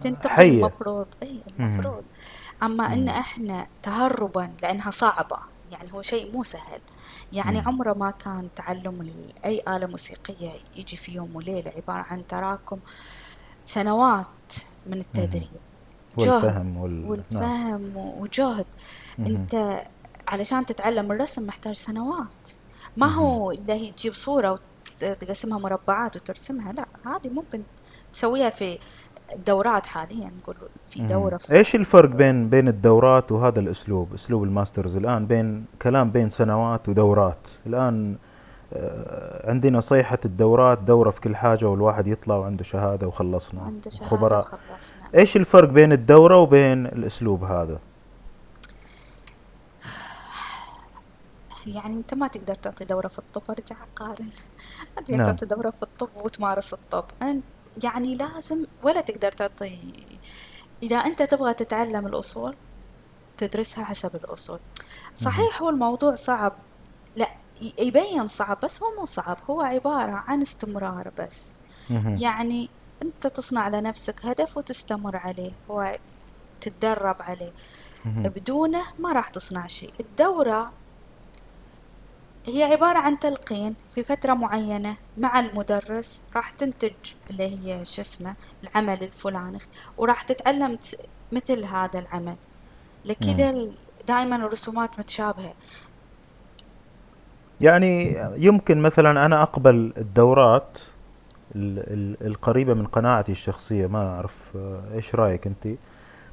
[0.00, 1.42] تنتقل حية المفروض اي.
[1.58, 2.02] المفروض
[2.62, 3.08] أما إن.
[3.08, 5.36] إحنا تهربا لأنها صعبة
[5.72, 6.80] يعني هو شيء مو سهل
[7.32, 7.58] يعني.
[7.58, 9.12] عمره ما كان تعلم
[9.44, 12.78] أي آلة موسيقية يجي في يوم وليلة عبارة عن تراكم
[13.64, 14.26] سنوات
[14.86, 14.98] من.
[14.98, 15.48] التدريب
[16.16, 18.66] والفهم وال نعم والفهم وجهد
[19.18, 19.26] مهم.
[19.36, 19.82] أنت
[20.28, 22.48] علشان تتعلم الرسم محتاج سنوات.
[22.96, 23.06] ما.
[23.06, 24.58] هو اللي هي تجيب صورة
[25.02, 27.62] وتقسمها مربعات وترسمها لا هذه ممكن
[28.12, 28.78] تسويها في
[29.34, 31.02] الدورات حاليا نقول في.
[31.02, 36.28] دورة في إيش الفرق بين بين الدورات وهذا الأسلوب؟ أسلوب الماسترز الآن بين كلام بين
[36.28, 37.38] سنوات ودورات.
[37.66, 38.16] الآن
[38.74, 43.62] آه، عندنا صيحة الدورات دورة في كل حاجة والواحد يطلع وعنده شهادة وخلصنا.
[43.62, 44.40] عنده شهادة خبراء.
[44.40, 44.98] وخلصنا.
[45.14, 47.78] إيش الفرق بين الدورة وبين الأسلوب هذا؟
[51.66, 54.28] يعني أنت ما تقدر تعطي دورة في الطب أرجع أقارن.
[54.96, 55.26] ما تقدر نعم.
[55.26, 57.04] تعطي دورة في الطب وتمارس الطب.
[57.22, 57.44] أنت
[57.84, 59.78] يعني لازم ولا تقدر تعطي.
[60.82, 62.56] إذا أنت تبغى تتعلم الأصول
[63.38, 64.60] تدرسها حسب الأصول.
[64.78, 65.16] مهم.
[65.16, 66.52] صحيح هو الموضوع صعب.
[67.16, 67.28] لا
[67.78, 69.38] يبين صعب بس هو مو صعب.
[69.50, 71.52] هو عبارة عن استمرار بس.
[72.20, 72.68] يعني
[73.02, 75.52] أنت تصنع لنفسك هدف وتستمر عليه.
[75.70, 75.98] هو
[76.60, 77.52] تتدرب عليه.
[78.04, 79.92] بدونه ما راح تصنع شيء.
[80.00, 80.72] الدورة
[82.46, 86.92] هي عبارة عن تلقين في فترة معينة مع المدرس راح تنتج
[87.30, 88.34] اللي هي شو اسمه
[88.64, 89.58] العمل الفلاني
[89.98, 90.78] وراح تتعلم
[91.32, 92.36] مثل هذا العمل.
[93.04, 93.66] لكذا
[94.08, 95.54] دائما الرسومات متشابهة.
[97.60, 100.78] يعني يمكن مثلا أنا أقبل الدورات
[101.56, 105.68] ال- ال- القريبة من قناعتي الشخصية ما أعرف آه، إيش رأيك أنت؟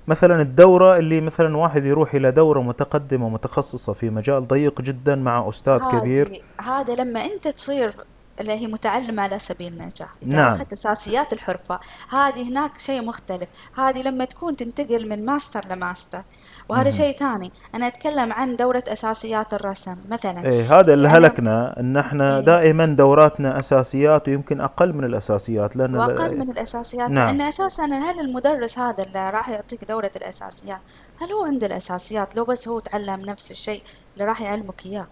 [0.10, 5.50] مثلا الدورة اللي مثلا واحد يروح إلى دورة متقدمة متخصصة في مجال ضيق جدا مع
[5.50, 6.42] أستاذ كبير.
[6.62, 7.92] هذا لما أنت تصير
[8.40, 10.10] اللي هي متعلمة على سبيل النجاح.
[10.22, 10.52] إذا نعم.
[10.52, 11.80] أخذت أساسيات الحرفة
[12.10, 13.50] هذه هناك شيء مختلف.
[13.76, 16.24] هذه لما تكون تنتقل من ماستر لماستر.
[16.70, 16.90] وهذا.
[16.90, 20.46] شيء ثاني أنا أتكلم عن دورة أساسيات الرسم مثلا.
[20.46, 22.46] إيه هذا اللي هلكنا إن إحنا إيه.
[22.46, 27.28] دائما دوراتنا أساسيات ويمكن أقل من الأساسيات لأن وأقل من الأساسيات نعم.
[27.28, 30.80] لأن أساسا هل المدرس هذا اللي راح يعطيك دورة الأساسيات
[31.22, 33.82] هل هو عنده الأساسيات؟ لو بس هو تعلم نفس الشيء
[34.14, 35.08] اللي راح يعلمك إياه.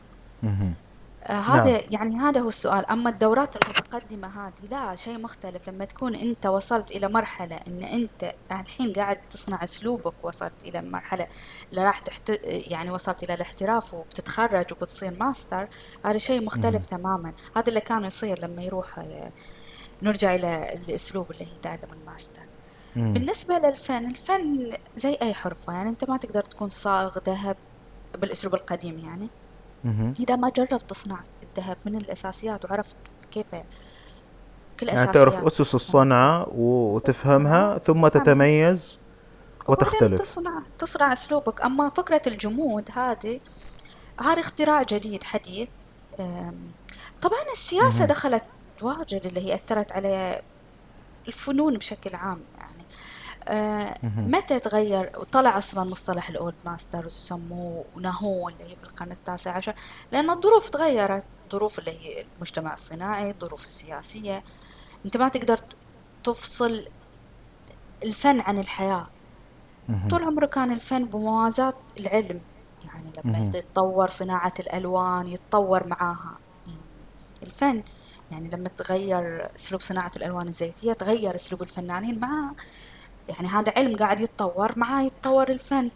[1.27, 1.41] آه، نعم.
[1.41, 2.85] هذا يعني هذا هو السؤال.
[2.85, 5.69] أما الدورات المتقدمة هذه لا شيء مختلف.
[5.69, 11.27] لما تكون أنت وصلت إلى مرحلة أن أنت الحين قاعد تصنع أسلوبك وصلت إلى مرحلة
[11.71, 15.69] اللي راح تحت يعني وصلت إلى الاحتراف وبتتخرج وبتصير ماستر
[16.05, 16.41] هذا شيء.
[16.45, 17.33] مختلف تماما.
[17.55, 19.31] هذا اللي كان يصير لما يروح آه،
[20.01, 22.41] نرجع إلى الأسلوب اللي هي تعلم الماستر.
[22.95, 23.13] مم.
[23.13, 27.57] بالنسبة للفن الفن زي أي حرفة يعني أنت ما تقدر تكون صاغ ذهب
[28.17, 29.27] بالأسلوب القديم يعني.
[29.87, 30.13] مهم.
[30.19, 32.95] إذا ما جربت تصنع الذهب من الأساسيات وعرفت
[33.31, 33.55] كيف
[34.79, 35.47] كل يعني تعرف أساسيات.
[35.47, 38.99] أسس عشان الصنعة وتفهمها ثم تفهمها تتميز
[39.67, 40.21] وتختلف.
[40.21, 41.61] تصنع تصنع أسلوبك.
[41.61, 43.39] أما فكرة الجمود هذه
[44.21, 45.69] هذا اختراع جديد حديث.
[47.21, 48.07] طبعا السياسة مهم.
[48.07, 48.43] دخلت
[48.81, 50.41] واجد اللي هي أثرت على
[51.27, 52.41] الفنون بشكل عام.
[54.03, 59.75] متى تغير؟ وطلع أصلا مصطلح الأولد ماستر وسموه ونهوه اللي هي في القرن التاسع عشر
[60.11, 61.25] لأن الظروف تغيرت.
[61.51, 64.43] ظروف اللي هي المجتمع الصناعي الظروف السياسية.
[65.05, 65.59] أنت ما تقدر
[66.23, 66.85] تفصل
[68.03, 69.07] الفن عن الحياة.
[69.89, 70.07] مهم.
[70.07, 72.41] طول عمره كان الفن بموازاة العلم.
[72.85, 73.39] يعني لما.
[73.39, 76.37] يتطور صناعة الألوان يتطور معاها.
[77.43, 77.83] الفن
[78.31, 82.51] يعني لما تغير أسلوب صناعة الألوان الزيتية تغير أسلوب الفنانين معاه
[83.29, 85.89] يعني هذا علم قاعد يتطور معاه يتطور الفن.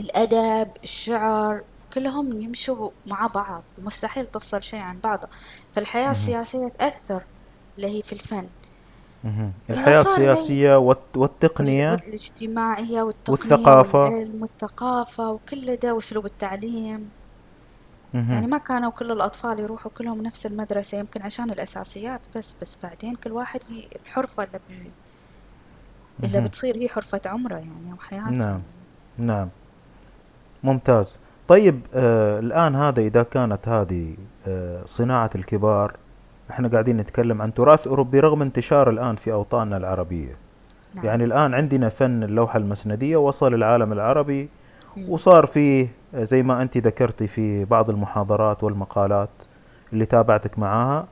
[0.00, 1.62] الأدب الشعر
[1.94, 5.28] كلهم يمشوا مع بعض مستحيل تفصل شيء عن بعضه.
[5.72, 6.10] فالحياة.
[6.10, 7.22] السياسية تأثر
[7.76, 8.46] اللي هي في الفن.
[9.70, 14.04] الحياة السياسية والت- وال- والتقنية والاجتماعية والتقنية والثقافة.
[14.04, 17.10] والعلم والثقافة وكل ده وأسلوب التعليم.
[18.14, 18.46] يعني.
[18.46, 23.32] ما كانوا كل الأطفال يروحوا كلهم نفس المدرسة يمكن عشان الأساسيات بس بس بعدين كل
[23.32, 23.60] واحد
[24.02, 24.90] الحرفة اللي,
[26.20, 26.44] مهم.
[26.44, 28.60] بتصير هي حرفة عمرة يعني وحياته نعم
[29.18, 29.48] نعم.
[30.64, 31.18] ممتاز.
[31.48, 34.14] طيب آه الآن هذا إذا كانت هذه
[34.48, 35.96] آه صناعة الكبار
[36.50, 40.36] إحنا قاعدين نتكلم عن تراث أوروبي رغم انتشار الآن في أوطاننا العربية.
[40.94, 41.06] نعم.
[41.06, 44.48] يعني الآن عندنا فن اللوحة المسندية وصل العالم العربي.
[45.08, 49.28] وصار فيه آه، زي ما أنت ذكرتي في بعض المحاضرات والمقالات
[49.92, 51.06] اللي تابعتك معاها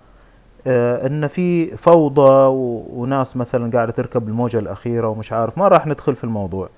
[0.67, 2.47] إن في فوضى
[3.01, 6.69] وناس مثلا قاعدة تركب الموجة الأخيرة ومش عارف ما راح ندخل في الموضوع.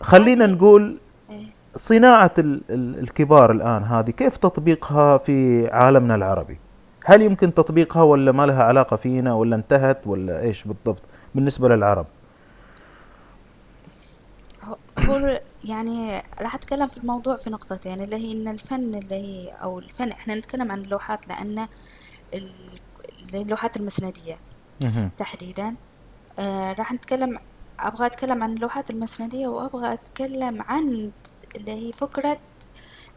[0.00, 0.98] خلينا نقول
[1.30, 1.46] إيه.
[1.76, 6.58] صناعة ال- ال- الكبار الآن هذه كيف تطبيقها في عالمنا العربي؟
[7.04, 11.02] هل يمكن تطبيقها ولا ما لها علاقة فينا ولا انتهت ولا إيش بالضبط
[11.34, 12.06] بالنسبة للعرب؟
[14.98, 19.78] هو يعني راح أتكلم في الموضوع في نقطتين اللي هي إن الفن اللي هي أو
[19.78, 21.66] الفن إحنا نتكلم عن اللوحات لأن
[23.30, 24.36] ال- اللوحات المسندية.
[25.16, 25.74] تحديدا
[26.38, 27.38] آه راح نتكلم
[27.80, 31.10] أبغى أتكلم عن اللوحات المسندية وأبغى أتكلم عن
[31.56, 32.38] اللي هي فكرة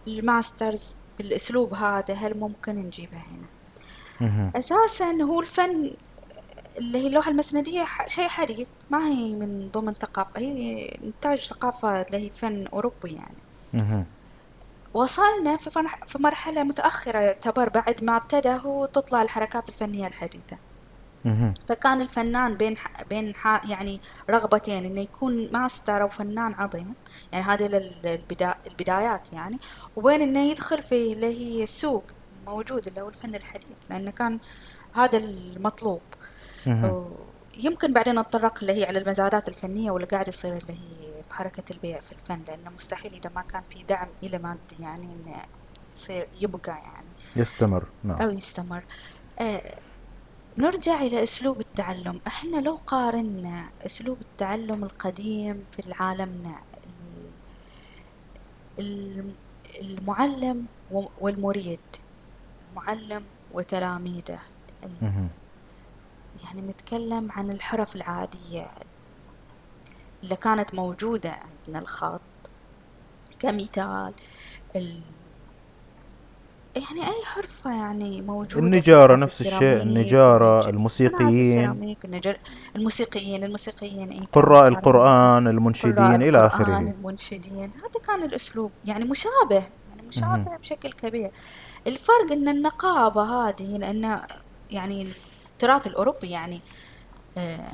[0.08, 3.48] الماسترز بالأسلوب هذا هل ممكن نجيبها هنا.
[4.56, 5.92] أساسا هو الفن
[6.78, 12.18] اللي هي اللوحة المسندية شيء حديث ما هي من ضمن ثقافة هي إنتاج ثقافة اللي
[12.18, 13.36] هي فن أوروبي يعني.
[14.94, 15.70] وصلنا في
[16.08, 20.58] في مرحلة متأخرة يعتبر بعد ما ابتدى هو تطلع الحركات الفنية الحديثة.
[21.70, 23.04] فكان الفنان بين ح...
[23.10, 23.62] بين ح...
[23.70, 26.94] يعني رغبتين إنه يكون ماستر أو فنان عظيم
[27.32, 28.56] يعني هذه لل- البدا...
[28.68, 29.60] البدايات يعني
[29.96, 31.26] وبين إنه يدخل في اللي
[31.60, 32.04] هي السوق
[32.46, 34.40] موجود اللي هو الفن الحديث لأنه كان
[34.94, 36.02] هذا المطلوب.
[37.58, 41.64] يمكن بعدين نتطرق اللي هي على المزادات الفنية واللي قاعد يصير اللي هي في حركة
[41.72, 45.42] البيع في الفن لأنه مستحيل إذا ما كان في دعم إلى مادي يعني إنه
[45.94, 47.08] يصير يبقى يعني.
[47.36, 48.22] يستمر نعم.
[48.22, 48.84] أو يستمر.
[49.40, 49.76] آه
[50.58, 52.22] نرجع إلى أسلوب التعلم.
[52.28, 57.32] إحنا لو قارنا أسلوب التعلم القديم في عالمنا ال-
[58.80, 59.34] ال-
[59.82, 60.66] المعلم
[61.22, 61.80] والمريد
[62.76, 64.40] معلم وتلاميذه.
[66.44, 68.68] يعني نتكلم عن الحرف العادية.
[70.24, 72.22] اللي كانت موجودة عندنا الخط
[73.40, 74.14] كمثال
[74.76, 75.02] ال...
[76.76, 81.70] يعني أي حرفة يعني موجودة النجارة نفس الشيء النجارة الموسيقيين.
[81.70, 82.38] والنجار
[82.76, 86.78] الموسيقيين الموسيقيين إيه قراء القرآن قراء المنشدين إلى القرآن آخره.
[86.78, 90.08] المنشدين هذا كان الأسلوب يعني مشابه يعني.
[90.08, 91.32] مشابه بشكل كبير.
[91.88, 94.20] الفرق إن النقابة هذه لأن
[94.72, 95.08] يعني
[95.52, 96.62] التراث الأوروبي يعني
[97.38, 97.72] آه،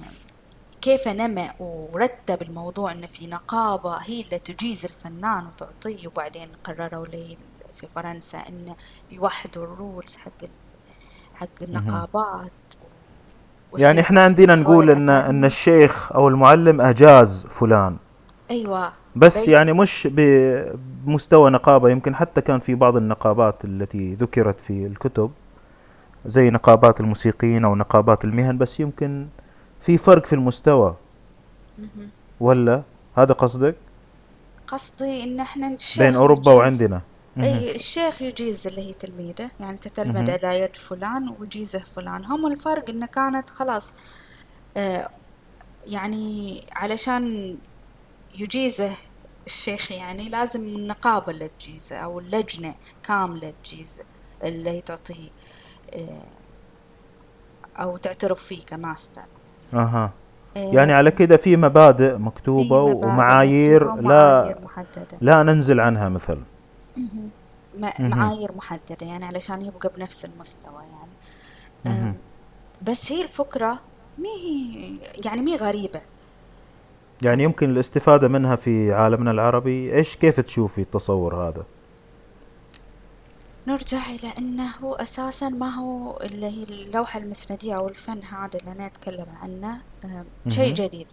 [0.82, 7.38] كيف نمى ورتب الموضوع إن في نقابة هي اللي تجيز الفنان وتعطيه؟ وبعدين قرروا لي
[7.74, 8.76] في فرنسا إن
[9.12, 10.50] يوحدوا الرولز حق
[11.36, 11.48] حق.
[11.62, 12.52] النقابات.
[13.78, 17.98] يعني إحنا عندنا نقول ان إن الشيخ أو المعلم أجاز فلان.
[18.52, 18.92] أيوة.
[19.16, 24.86] بس بي يعني مش بمستوى نقابة يمكن حتى كان في بعض النقابات التي ذكرت في
[24.86, 25.32] الكتب
[26.26, 29.28] زي نقابات الموسيقيين أو نقابات المهن بس يمكن
[29.82, 30.96] في فرق في المستوى
[31.78, 32.10] مهم.
[32.40, 32.84] ولا
[33.16, 33.76] هذا قصدك
[34.68, 37.02] قصدي إحنا بين الشيخ أوروبا يجيز وعندنا
[37.36, 37.46] مهم.
[37.46, 40.32] أي الشيخ يجيز اللي هي تلميذه يعني تتلمذ.
[40.46, 43.94] على يد فلان ويجيزه فلان هم الفرق إنه كانت خلاص
[44.78, 45.10] آه
[45.86, 47.58] يعني علشان
[48.36, 48.92] يجيزه
[49.46, 54.04] الشيخ يعني لازم النقابة اللي تجيزه أو اللجنة كاملة تجيزه
[54.44, 55.30] اللي هي تعطيه
[55.94, 56.24] آه
[57.78, 59.26] أو تعترف فيه كماستر
[59.74, 60.12] أها.
[60.58, 65.18] آه يعني على في كده في مبادئ في مكتوبة مبادئ ومعايير مكتوبة لا محددة.
[65.22, 66.38] لا ننزل عنها مثل.
[66.98, 67.30] مهم.
[67.78, 68.10] م- مهم.
[68.20, 70.82] معايير محددة يعني علشان يبقى بنفس المستوى
[71.86, 72.14] يعني.
[72.82, 73.80] بس هي الفكرة
[74.18, 76.02] مي يعني مي غريبة.
[77.22, 81.64] يعني يمكن الاستفادة منها في عالمنا العربي إيش كيف تشوفي التصور هذا؟
[83.68, 88.86] نرجع إلى أنه أساسا ما هو اللي هي اللوحة المسندية أو الفن هذا اللي أنا
[88.86, 89.82] أتكلم عنه
[90.48, 90.74] شيء.
[90.74, 91.08] جديد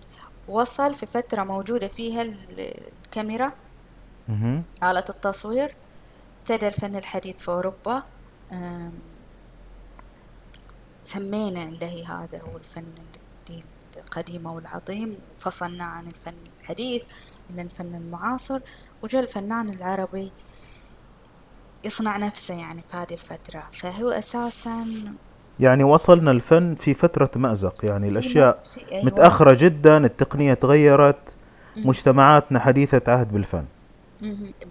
[0.48, 2.36] وصل في فترة موجودة فيها ال-
[3.04, 3.52] الكاميرا.
[4.82, 5.74] آلة التصوير
[6.40, 8.02] ابتدى الفن الحديث في أوروبا
[11.04, 12.84] سمينا اللي هي هذا هو الفن
[13.96, 17.02] القديم والعظيم وفصلناه عن الفن الحديث
[17.50, 18.60] إلى الفن المعاصر
[19.02, 20.32] وجاء الفنان العربي
[21.84, 24.86] يصنع نفسه يعني في هذه الفترة فهو أساسا
[25.60, 28.08] يعني وصلنا الفن في فترة مأزق يعني.
[28.08, 28.60] الأشياء
[28.92, 31.34] أيوة متأخرة جدا التقنية تغيرت.
[31.76, 33.64] مجتمعاتنا حديثة عهد بالفن.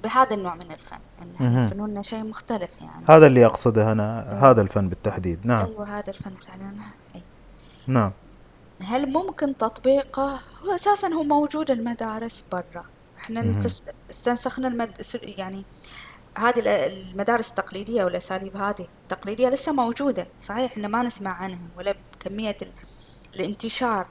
[0.03, 0.97] بهذا النوع من الفن
[1.39, 1.67] مهم.
[1.67, 6.09] فنوننا شيء مختلف يعني هذا اللي أقصده أنا أيوة هذا الفن بالتحديد نعم أيوة هذا
[6.09, 6.71] الفن فعلا
[7.15, 7.21] أي.
[7.87, 8.11] نعم
[8.85, 12.85] هل ممكن تطبيقه هو أساسا هو موجود المدارس برا
[13.17, 13.59] إحنا.
[14.09, 14.91] استنسخنا المد...
[15.23, 15.63] يعني
[16.37, 21.95] هذه ال- المدارس التقليدية والأساليب هذه التقليدية لسه موجودة صحيح إحنا ما نسمع عنها ولا
[22.13, 22.67] بكمية ال...
[23.35, 24.07] الانتشار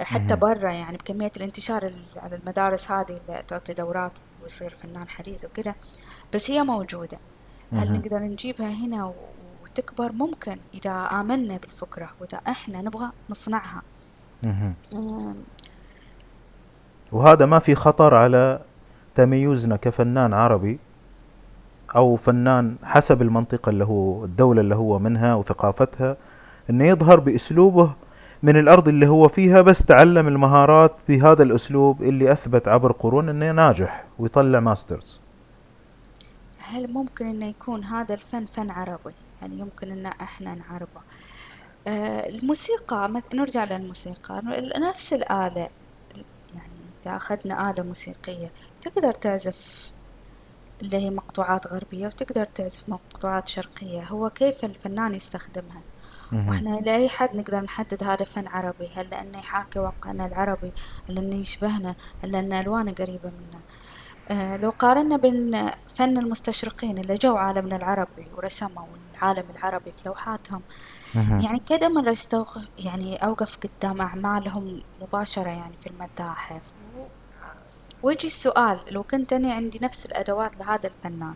[0.00, 0.36] حتى.
[0.36, 5.74] برا يعني بكمية الانتشار ال- على المدارس هذه اللي تعطي دورات ويصير فنان حديث وكذا
[6.34, 7.18] بس هي موجودة.
[7.72, 7.92] هل.
[7.92, 9.12] نقدر نجيبها هنا
[9.62, 13.82] وتكبر؟ ممكن إذا آمنا بالفكرة وإذا إحنا نبغى نصنعها.
[17.12, 18.60] وهذا ما في خطر على
[19.14, 20.78] تميزنا كفنان عربي
[21.96, 26.16] أو فنان حسب المنطقة اللي هو الدولة اللي هو منها وثقافتها
[26.70, 27.92] إنه يظهر بأسلوبه
[28.42, 33.52] من الأرض اللي هو فيها بس تعلم المهارات بهذا الأسلوب اللي أثبت عبر قرون إنه
[33.52, 35.20] ناجح ويطلع ماسترز.
[36.58, 41.00] هل ممكن إنه يكون هذا الفن فن عربي؟ يعني يمكن إن إحنا نعربه.
[41.86, 44.42] آه، الموسيقى مث- نرجع للموسيقى.
[44.88, 45.68] نفس الآلة
[46.54, 46.72] يعني
[47.06, 48.50] إذا أخذنا آلة موسيقية
[48.82, 49.90] تقدر تعزف
[50.82, 54.04] اللي هي مقطوعات غربية وتقدر تعزف مقطوعات شرقية.
[54.04, 55.80] هو كيف الفنان يستخدمها.
[56.32, 60.72] وإحنا لأي حد نقدر نحدد هذا فن عربي؟ هل لأنه يحاكي واقعنا العربي؟
[61.08, 63.60] هل لأنه يشبهنا؟ هل لأن ألوانه قريبة منا؟
[64.30, 70.62] آه لو قارنا بين فن المستشرقين اللي جو عالمنا العربي ورسموا العالم العربي في لوحاتهم.
[71.14, 76.62] يعني كذا مرة استوقف يعني أوقف قدام أعمالهم مباشرة يعني في المتاحف.
[78.02, 81.34] ويجي السؤال لو كنت أنا عندي نفس الأدوات لهذا الفنان.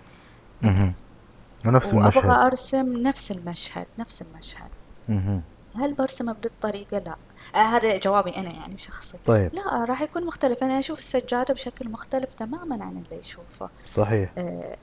[1.66, 2.30] ونفس وأبغى المشهد.
[2.30, 4.68] أرسم نفس المشهد نفس المشهد.
[5.08, 5.42] مهم.
[5.76, 7.16] هل برسمه بهذه الطريقة؟ لا.
[7.54, 9.54] آه هذا جوابي أنا يعني شخصي طيب.
[9.54, 10.62] لا راح يكون مختلف.
[10.62, 13.68] أنا أشوف السجادة بشكل مختلف تماما عن اللي يشوفه.
[13.86, 14.32] صحيح.
[14.38, 14.76] آه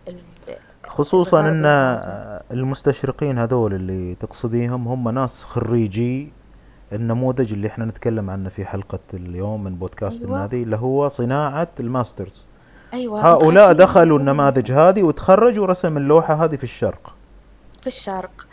[0.84, 6.32] خصوصا والعادة المستشرقين هذول اللي تقصديهم هم ناس خريجي
[6.94, 10.36] النموذج اللي إحنا نتكلم عنه في حلقة اليوم من بودكاست أيوة.
[10.36, 12.46] النادي اللي هو صناعة الماسترز.
[12.94, 17.16] أيوة هؤلاء دخلوا النماذج هذه وتخرج ورسم اللوحة هذه في الشرق.
[17.82, 18.48] في الشرق.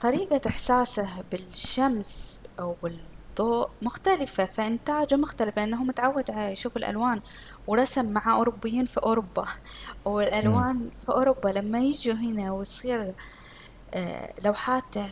[0.00, 7.20] طريقة إحساسه بالشمس أو بالضوء مختلفة؟ فإنتاجه مختلف لأنه متعود على يشوف الألوان
[7.66, 9.44] ورسم مع أوروبيين في أوروبا.
[10.04, 13.12] والألوان في أوروبا لما يجوا هنا ويصير
[13.94, 15.06] آه، لوحاته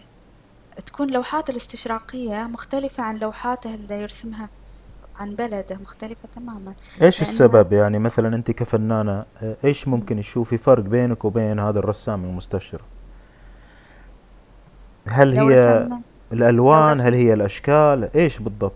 [0.87, 4.49] تكون لوحاته الاستشراقية مختلفة عن لوحاته اللي يرسمها
[5.19, 6.75] عن بلده مختلفة تماما.
[7.03, 12.25] إيش السبب؟ يعني مثلا أنت كفنانة آه، إيش ممكن تشوفي فرق بينك وبين هذا الرسام
[12.25, 12.85] المستشرق؟
[15.07, 15.89] هل هي
[16.33, 18.73] الألوان؟ هل هي الأشكال؟ إيش بالضبط؟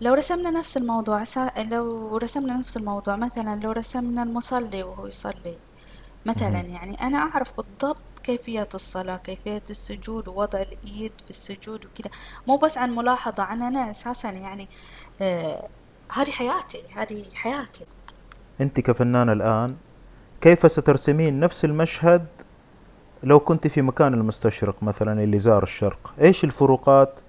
[0.00, 1.24] لو رسمنا نفس الموضوع.
[1.70, 5.56] لو رسمنا نفس الموضوع مثلا لو رسمنا المصلي وهو يصلي
[6.26, 6.60] مثلا.
[6.60, 12.10] يعني أنا أعرف بالضبط كيفية الصلاة كيفية السجود ووضع الإيد في السجود وكذا.
[12.48, 14.68] مو بس عن ملاحظة عن أنا أساسا يعني
[15.22, 15.68] آه
[16.12, 17.86] هذه حياتي هذه حياتي.
[18.60, 19.76] أنت كفنانة الآن
[20.40, 22.26] كيف سترسمين نفس المشهد
[23.22, 27.20] لو كنت في مكان المستشرق مثلا اللي زار الشرق؟ إيش الفروقات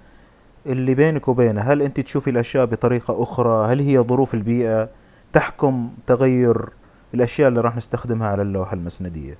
[0.65, 4.89] اللي بينك وبينه؟ هل أنت تشوفي الأشياء بطريقة أخرى؟ هل هي ظروف البيئة؟
[5.33, 6.69] تحكم تغير
[7.13, 9.37] الأشياء اللي راح نستخدمها على اللوحة المسندية.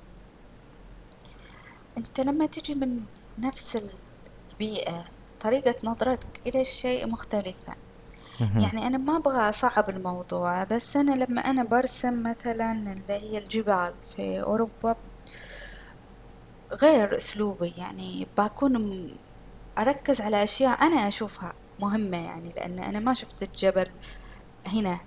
[1.98, 3.00] أنت لما تجي من
[3.38, 3.78] نفس
[4.52, 5.04] البيئة
[5.40, 7.74] طريقة نظرتك إلى الشيء مختلفة.
[8.62, 13.92] يعني أنا ما أبغى أصعب الموضوع بس أنا لما أنا برسم مثلا اللي هي الجبال
[14.16, 14.96] في أوروبا
[16.72, 19.08] غير أسلوبي يعني بكون
[19.78, 23.86] أركز على أشياء أنا أشوفها مهمة يعني لأن أنا ما شفت الجبل
[24.66, 24.98] هنا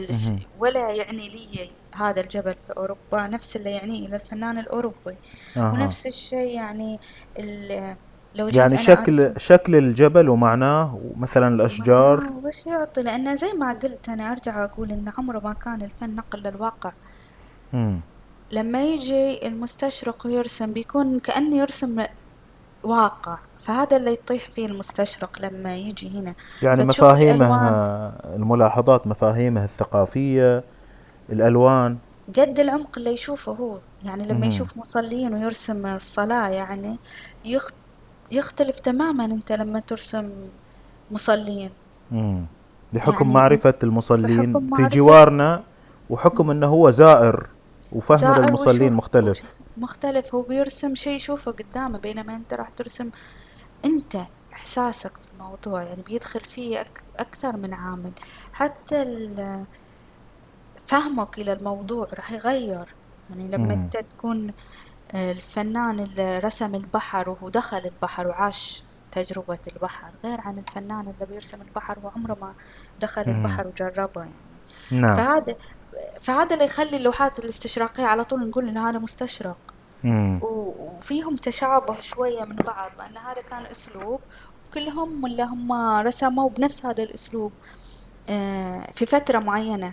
[0.00, 0.38] مهم.
[0.58, 5.16] ولا يعني لي هذا الجبل في أوروبا نفس اللي يعنيه للفنان الأوروبي.
[5.56, 5.72] أها.
[5.72, 6.98] ونفس الشيء يعني
[7.38, 7.96] ال...
[8.34, 13.36] لو جيت يعني أنا شكل أرسم شكل الجبل ومعناه مثلا الأشجار؟ ما وش يعطي لأن
[13.36, 16.92] زي ما قلت أنا أرجع أقول إن عمره ما كان الفن نقل للواقع
[17.72, 18.00] مم.
[18.52, 22.04] لما يجي المستشرق ويرسم بيكون كأنه يرسم
[22.82, 23.38] واقع.
[23.62, 26.34] فهذا اللي يطيح فيه المستشرق لما يجي هنا.
[26.62, 28.12] يعني مفاهيمه الألوان.
[28.36, 30.64] الملاحظات مفاهيمه الثقافية
[31.30, 31.98] الألوان.
[32.38, 33.78] قد العمق اللي يشوفه هو.
[34.04, 34.46] يعني لما.
[34.46, 36.96] يشوف مصلين ويرسم الصلاة يعني
[37.44, 37.70] يخ...
[38.32, 40.30] يختلف تماما أنت لما ترسم
[41.10, 41.70] مصلين
[42.10, 42.46] مم.
[42.92, 45.62] بحكم يعني معرفة المصلين بحكم في معرفة جوارنا
[46.10, 47.46] وحكم إنه هو زائر
[47.92, 49.42] وفهم زائر للمصلين ويشوف مختلف.
[49.76, 50.34] مختلف.
[50.34, 53.10] هو بيرسم شيء يشوفه قدامه بينما أنت راح ترسم
[53.84, 54.16] أنت
[54.52, 57.02] إحساسك في الموضوع يعني بيدخل فيه أك...
[57.18, 58.12] أكثر من عامل
[58.52, 59.04] حتى.
[60.86, 62.94] فهمك إلى الموضوع راح يغير
[63.30, 63.70] يعني لما مم.
[63.70, 64.52] أنت تكون
[65.12, 71.26] آه، الفنان اللي رسم البحر وهو دخل البحر وعاش تجربة البحر غير عن الفنان اللي
[71.30, 72.54] بيرسم البحر وعمره ما
[73.00, 73.36] دخل مم.
[73.36, 74.32] البحر وجربه يعني
[74.90, 75.54] نعم فهذا
[76.20, 79.71] فهذا اللي يخلي اللوحات الاستشراقية على طول نقول إن هذا مستشرق
[80.42, 84.20] وفيهم تشابه شوية من بعض لأن هذا كان أسلوب
[84.74, 87.52] كلهم اللي هم رسموا بنفس هذا الأسلوب
[88.28, 89.92] آه، في فترة معينة.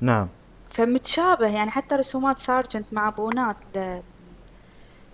[0.00, 0.28] نعم.
[0.68, 3.56] فمتشابه يعني حتى رسومات سارجنت مع بونات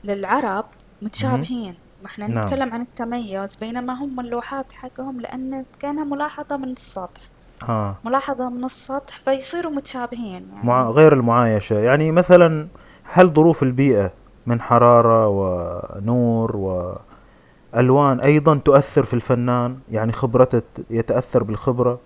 [0.05, 0.65] للعرب.
[1.03, 1.75] متشابهين.
[2.03, 2.45] ما إحنا نعم.
[2.45, 7.23] نتكلم عن التميز بينما هم اللوحات حقهم لأن كأنها ملاحظة من السطح.
[7.69, 7.97] آه.
[8.05, 11.79] ملاحظة من السطح فيصيروا متشابهين مع يعني غير المعايشة.
[11.79, 12.69] يعني مثلا
[13.17, 14.13] هل ظروف البيئة
[14.47, 22.01] من حرارة ونور وألوان أيضا تؤثر في الفنان يعني خبرته يتأثر بالخبرة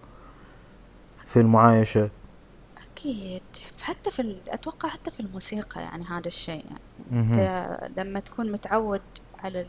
[1.27, 2.11] في المعايشة
[2.93, 3.43] أكيد
[3.83, 6.81] حتى في ال- أتوقع حتى في الموسيقى يعني هذا الشيء يعني.
[7.13, 9.01] أنت لما تكون متعود
[9.45, 9.67] على ال-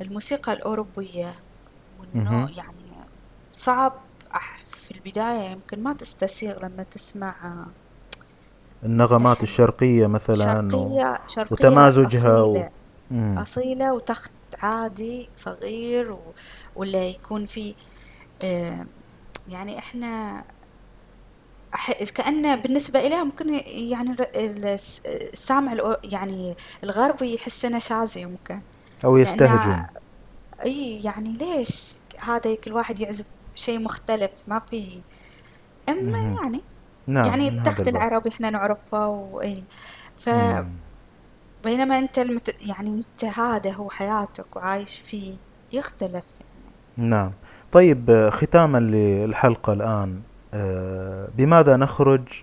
[0.00, 1.34] الموسيقى الأوروبية
[2.00, 2.50] وإنه.
[2.56, 2.76] يعني
[3.52, 3.92] صعب
[4.66, 7.34] في البداية يمكن ما تستسيغ لما تسمع
[8.82, 10.70] النغمات لحن الشرقية مثلا و...
[10.70, 12.50] شرقية شرقية وتمازجها و...
[12.50, 12.70] أصيلة.
[13.10, 13.38] مم.
[13.38, 16.18] أصيلة وتخت عادي صغير و...
[16.76, 17.74] ولا يكون في
[18.42, 18.86] آه،
[19.48, 20.44] يعني إحنا
[21.76, 24.16] أح- كأنه بالنسبة إليه ممكن يعني
[25.06, 26.54] السامع الأو- يعني
[26.84, 28.60] الغربي يحس إنه شاذ يمكن
[29.04, 29.86] أو يستهجن.
[30.64, 35.00] إي يعني ليش؟ هذا كل واحد يعزف شيء مختلف ما في.
[35.88, 36.32] أما مهم.
[36.42, 36.60] يعني
[37.06, 39.54] نعم يعني هذا التخت العربي إحنا نعرفه واي
[40.26, 40.72] مم.
[41.62, 42.66] فبينما انت المت...
[42.68, 45.34] يعني انت هذا هو حياتك وعايش فيه
[45.72, 46.34] يختلف
[46.96, 47.32] نعم.
[47.72, 50.20] طيب ختاما للحلقة الآن
[50.54, 52.42] آه، بماذا نخرج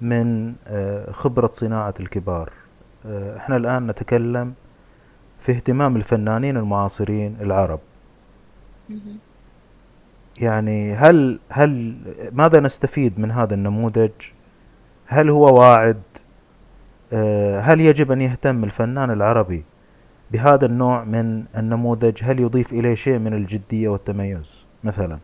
[0.00, 2.52] من آه، خبرة صناعة الكبار؟
[3.06, 4.54] آه، إحنا الآن نتكلم
[5.40, 7.80] في اهتمام الفنانين المعاصرين العرب.
[10.40, 11.96] يعني هل هل
[12.32, 14.10] ماذا نستفيد من هذا النموذج؟
[15.06, 16.02] هل هو واعد؟
[17.12, 19.64] آه، هل يجب أن يهتم الفنان العربي
[20.30, 25.18] بهذا النوع من النموذج؟ هل يضيف إليه شيء من الجدية والتميز مثلا؟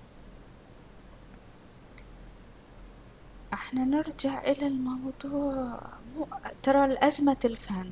[3.53, 5.79] إحنا نرجع إلى الموضوع
[6.17, 6.27] مو...
[6.63, 7.91] ترى الأزمة الفن.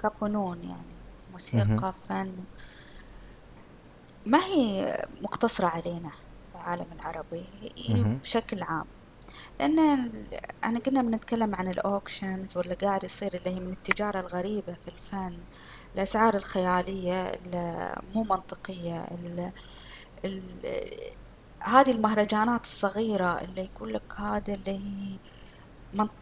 [0.00, 0.92] كفنون يعني.
[1.32, 2.32] موسيقى فن.
[4.26, 6.10] ما هي مقتصرة علينا
[6.54, 7.44] العالم العربي
[7.88, 8.18] مهم.
[8.18, 8.84] بشكل عام
[9.60, 10.26] لأن ال-
[10.64, 15.38] أنا كنا بنتكلم عن الأوكشنز واللي قاعد يصير اللي هي من التجارة الغريبة في الفن
[15.94, 17.32] الأسعار الخيالية
[18.14, 19.52] مو منطقية ال
[20.24, 20.42] ال
[21.60, 25.16] هذه المهرجانات الصغيرة اللي يقول لك هذا اللي هي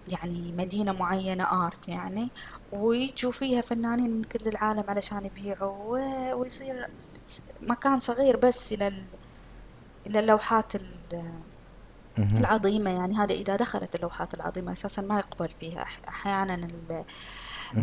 [0.09, 2.29] يعني مدينة معينة آرت يعني
[2.73, 6.89] ويجوا فيها فنانين من كل العالم علشان يبيعوا ويصير
[7.63, 8.93] مكان صغير بس إلى
[10.07, 10.73] إلى اللوحات.
[12.19, 16.69] العظيمة يعني هذا إذا دخلت اللوحات العظيمة أساسا ما يقبل فيها أح- أحيانا.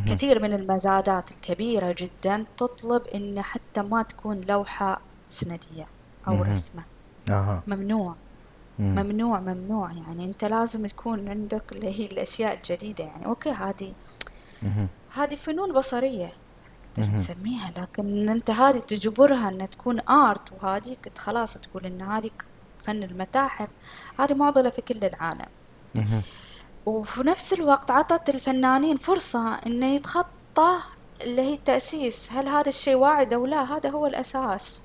[0.08, 5.88] كثير من المزادات الكبيرة جدا تطلب إن حتى ما تكون لوحة سندية
[6.28, 6.34] أو.
[6.54, 6.84] رسمة
[7.68, 8.27] ممنوع مم.
[8.80, 9.92] ممنوع ممنوع.
[9.92, 13.04] يعني أنت لازم تكون عندك اللي هي الأشياء الجديدة.
[13.04, 13.94] يعني أوكي هذه.
[15.14, 15.74] هذه فنون
[16.98, 17.18] مهم.
[17.18, 22.30] تسميها لكن أنت هذه تجبرها أنها تكون آرت وهذيك خلاص تقول إن هذه
[22.78, 23.68] فن المتاحف.
[24.20, 25.46] هذه معضلة في كل العالم.
[26.86, 30.78] وفي نفس الوقت عطت الفنانين فرصة إنه يتخطى
[31.22, 32.32] اللي هي التأسيس.
[32.32, 34.84] هل هذا الشيء واعد أو لا؟ هذا هو الأساس.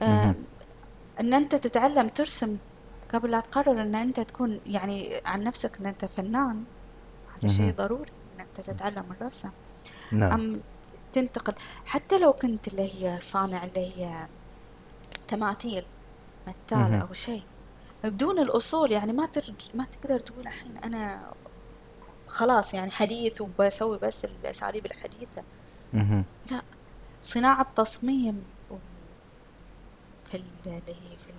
[0.00, 0.10] مهم.
[0.10, 0.34] آم،
[1.20, 2.58] إن أنت تتعلم ترسم
[3.12, 6.64] قبل لا تقرر إن أنت تكون يعني عن نفسك إن أنت فنان
[7.36, 7.74] هذا شيء مهم.
[7.74, 9.50] ضروري إن أنت تتعلم الرسم
[10.12, 10.60] نعم أم
[11.12, 11.54] تنتقل
[11.86, 14.26] حتى لو كنت اللي هي صانع اللي هي
[15.28, 15.84] تماثيل
[16.46, 17.00] مثال مهم.
[17.00, 17.42] أو شيء
[18.04, 21.32] بدون الأصول يعني ما ترج ما تقدر تقول الحين أنا
[22.28, 25.42] خلاص يعني حديث وبسوي بس الأساليب الحديثة
[25.92, 26.24] مهم.
[26.50, 26.62] لا
[27.22, 28.44] صناعة تصميم
[30.24, 31.30] في ال- اللي هي في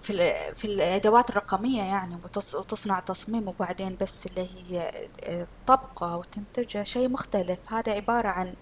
[0.00, 4.90] في ال- في الأدوات الرقمية يعني وتص- وتصنع تصميم وبعدين بس اللي هي
[5.24, 8.54] آه، طبقة وتنتجها شيء مختلف هذا عبارة عن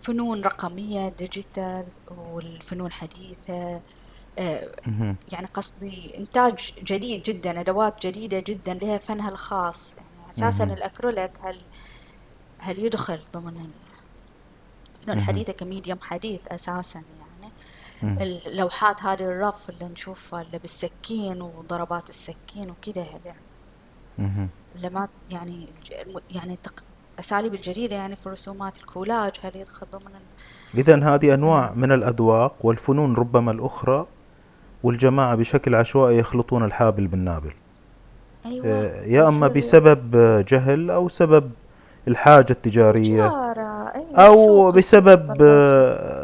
[0.00, 1.86] فنون رقمية digital
[2.32, 3.80] والفنون حديثة
[4.38, 4.68] آه،.
[5.32, 10.74] يعني قصدي إنتاج جديد جدا أدوات جديدة جدا لها فنها الخاص يعني أساسا مهم.
[10.74, 11.56] الأكريليك هل
[12.58, 13.70] هل يدخل ضمن الفنون
[15.08, 15.18] مهم.
[15.18, 17.19] الحديثة ك medium حديث أساسا يعني.
[18.02, 23.38] اللوحات هذه ال rough اللي نشوفها اللي بالسكين وضربات السكين وكده يعني.
[24.18, 24.48] مهم.
[24.76, 25.66] اللي ما يعني
[26.30, 26.84] يعني تق...
[27.18, 30.78] أساليب الجديدة يعني في الرسومات الكولاج هل يدخل ضمن ال...
[30.78, 34.06] إذا هذه أنواع من الأذواق والفنون ربما الأخرى
[34.82, 37.52] والجماعة بشكل عشوائي يخلطون الحابل بالنابل.
[38.46, 40.16] أيوة آه، يا يصير بسبب
[40.48, 41.50] جهل أو سبب
[42.08, 46.19] الحاجة التجارية تجارة أي السوق بسبب آه،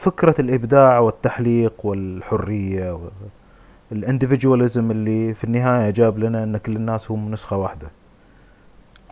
[0.00, 2.98] فكرة الإبداع والتحليق والحرية
[3.92, 7.88] الانديفيدواليزم اللي في النهاية جاب لنا أن كل الناس هم نسخة واحدة.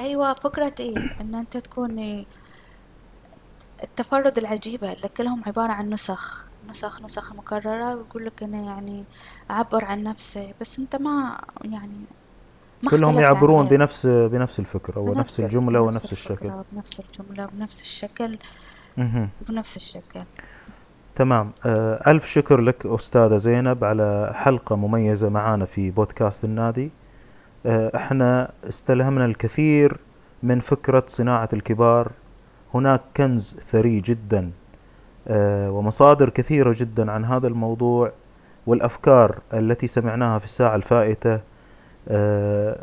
[0.01, 2.24] أيوة فكرة إيه؟ إن أنت تكون إيه؟
[3.85, 9.05] التفرد العجيبة اللي كلهم عبارة عن نسخ نسخ نسخ مكررة ويقول لك أنا يعني
[9.51, 11.98] أعبر عن نفسي بس أنت ما يعني
[12.85, 16.51] ما كلهم يعبرون غيرك بنفس بنفس الفكرة ونفس بنفس ال- الجملة بنفس ونفس الشكل.
[16.73, 18.36] بنفس الجملة بنفس الشكل.
[19.48, 20.20] بنفس الشكل.
[21.18, 21.52] تمام.
[21.66, 26.90] آه، ألف شكر لك أستاذة زينب على حلقة مميزة معانا في بودكاست النادي.
[27.66, 29.96] آه، إحنا استلهمنا الكثير
[30.42, 32.10] من فكرة صناعة الكبار.
[32.74, 34.50] هناك كنز ثري جدا
[35.28, 38.12] آه، ومصادر كثيرة جدا عن هذا الموضوع.
[38.66, 41.40] والأفكار التي سمعناها في الساعة الفائتة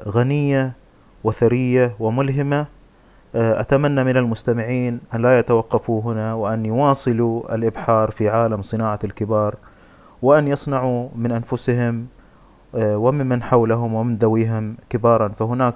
[0.10, 0.74] غنية
[1.24, 2.66] وثرية وملهمة.
[3.36, 9.56] أتمنى من المستمعين أن لا يتوقفوا هنا وأن يواصلوا الإبحار في عالم صناعة الكبار
[10.22, 12.08] وأن يصنعوا من أنفسهم
[12.76, 15.28] آه، وممن حولهم ومن ذويهم كبارا.
[15.28, 15.76] فهناك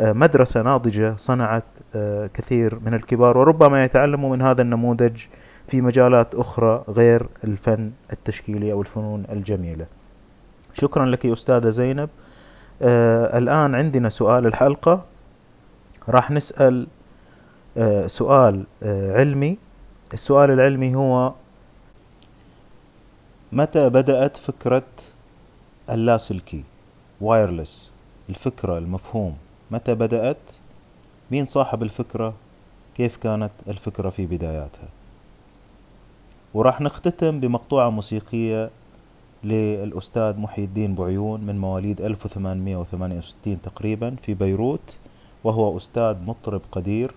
[0.00, 1.64] آه، مدرسة ناضجة صنعت
[1.94, 5.20] آه، كثير من الكبار وربما يتعلموا من هذا النموذج
[5.68, 9.86] في مجالات أخرى غير الفن التشكيلي أو الفنون الجميلة.
[10.74, 12.08] شكرا لك أستاذة زينب.
[12.82, 15.04] آه الآن عندنا سؤال الحلقة.
[16.08, 16.86] راح نسأل
[17.76, 19.58] آه سؤال آه علمي.
[20.14, 21.32] السؤال العلمي هو
[23.52, 24.82] متى بدأت فكرة
[25.90, 26.64] اللاسلكي؟
[27.20, 27.90] وايرلس
[28.28, 29.36] الفكرة المفهوم.
[29.70, 30.36] متى بدأت؟
[31.30, 32.34] مين صاحب الفكرة؟
[32.96, 34.88] كيف كانت الفكرة في بداياتها؟
[36.54, 38.70] وراح نختتم بمقطوعة موسيقية
[39.44, 44.96] للأستاذ محي الدين بعيون من مواليد 1868 تقريبا في بيروت.
[45.44, 47.14] وهو أستاذ مطرب قدير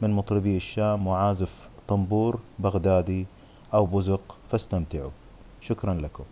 [0.00, 3.26] من مطربي الشام وعازف طنبور بغدادي
[3.74, 5.10] أو بزق فاستمتعوا.
[5.60, 6.24] شكرا لكم.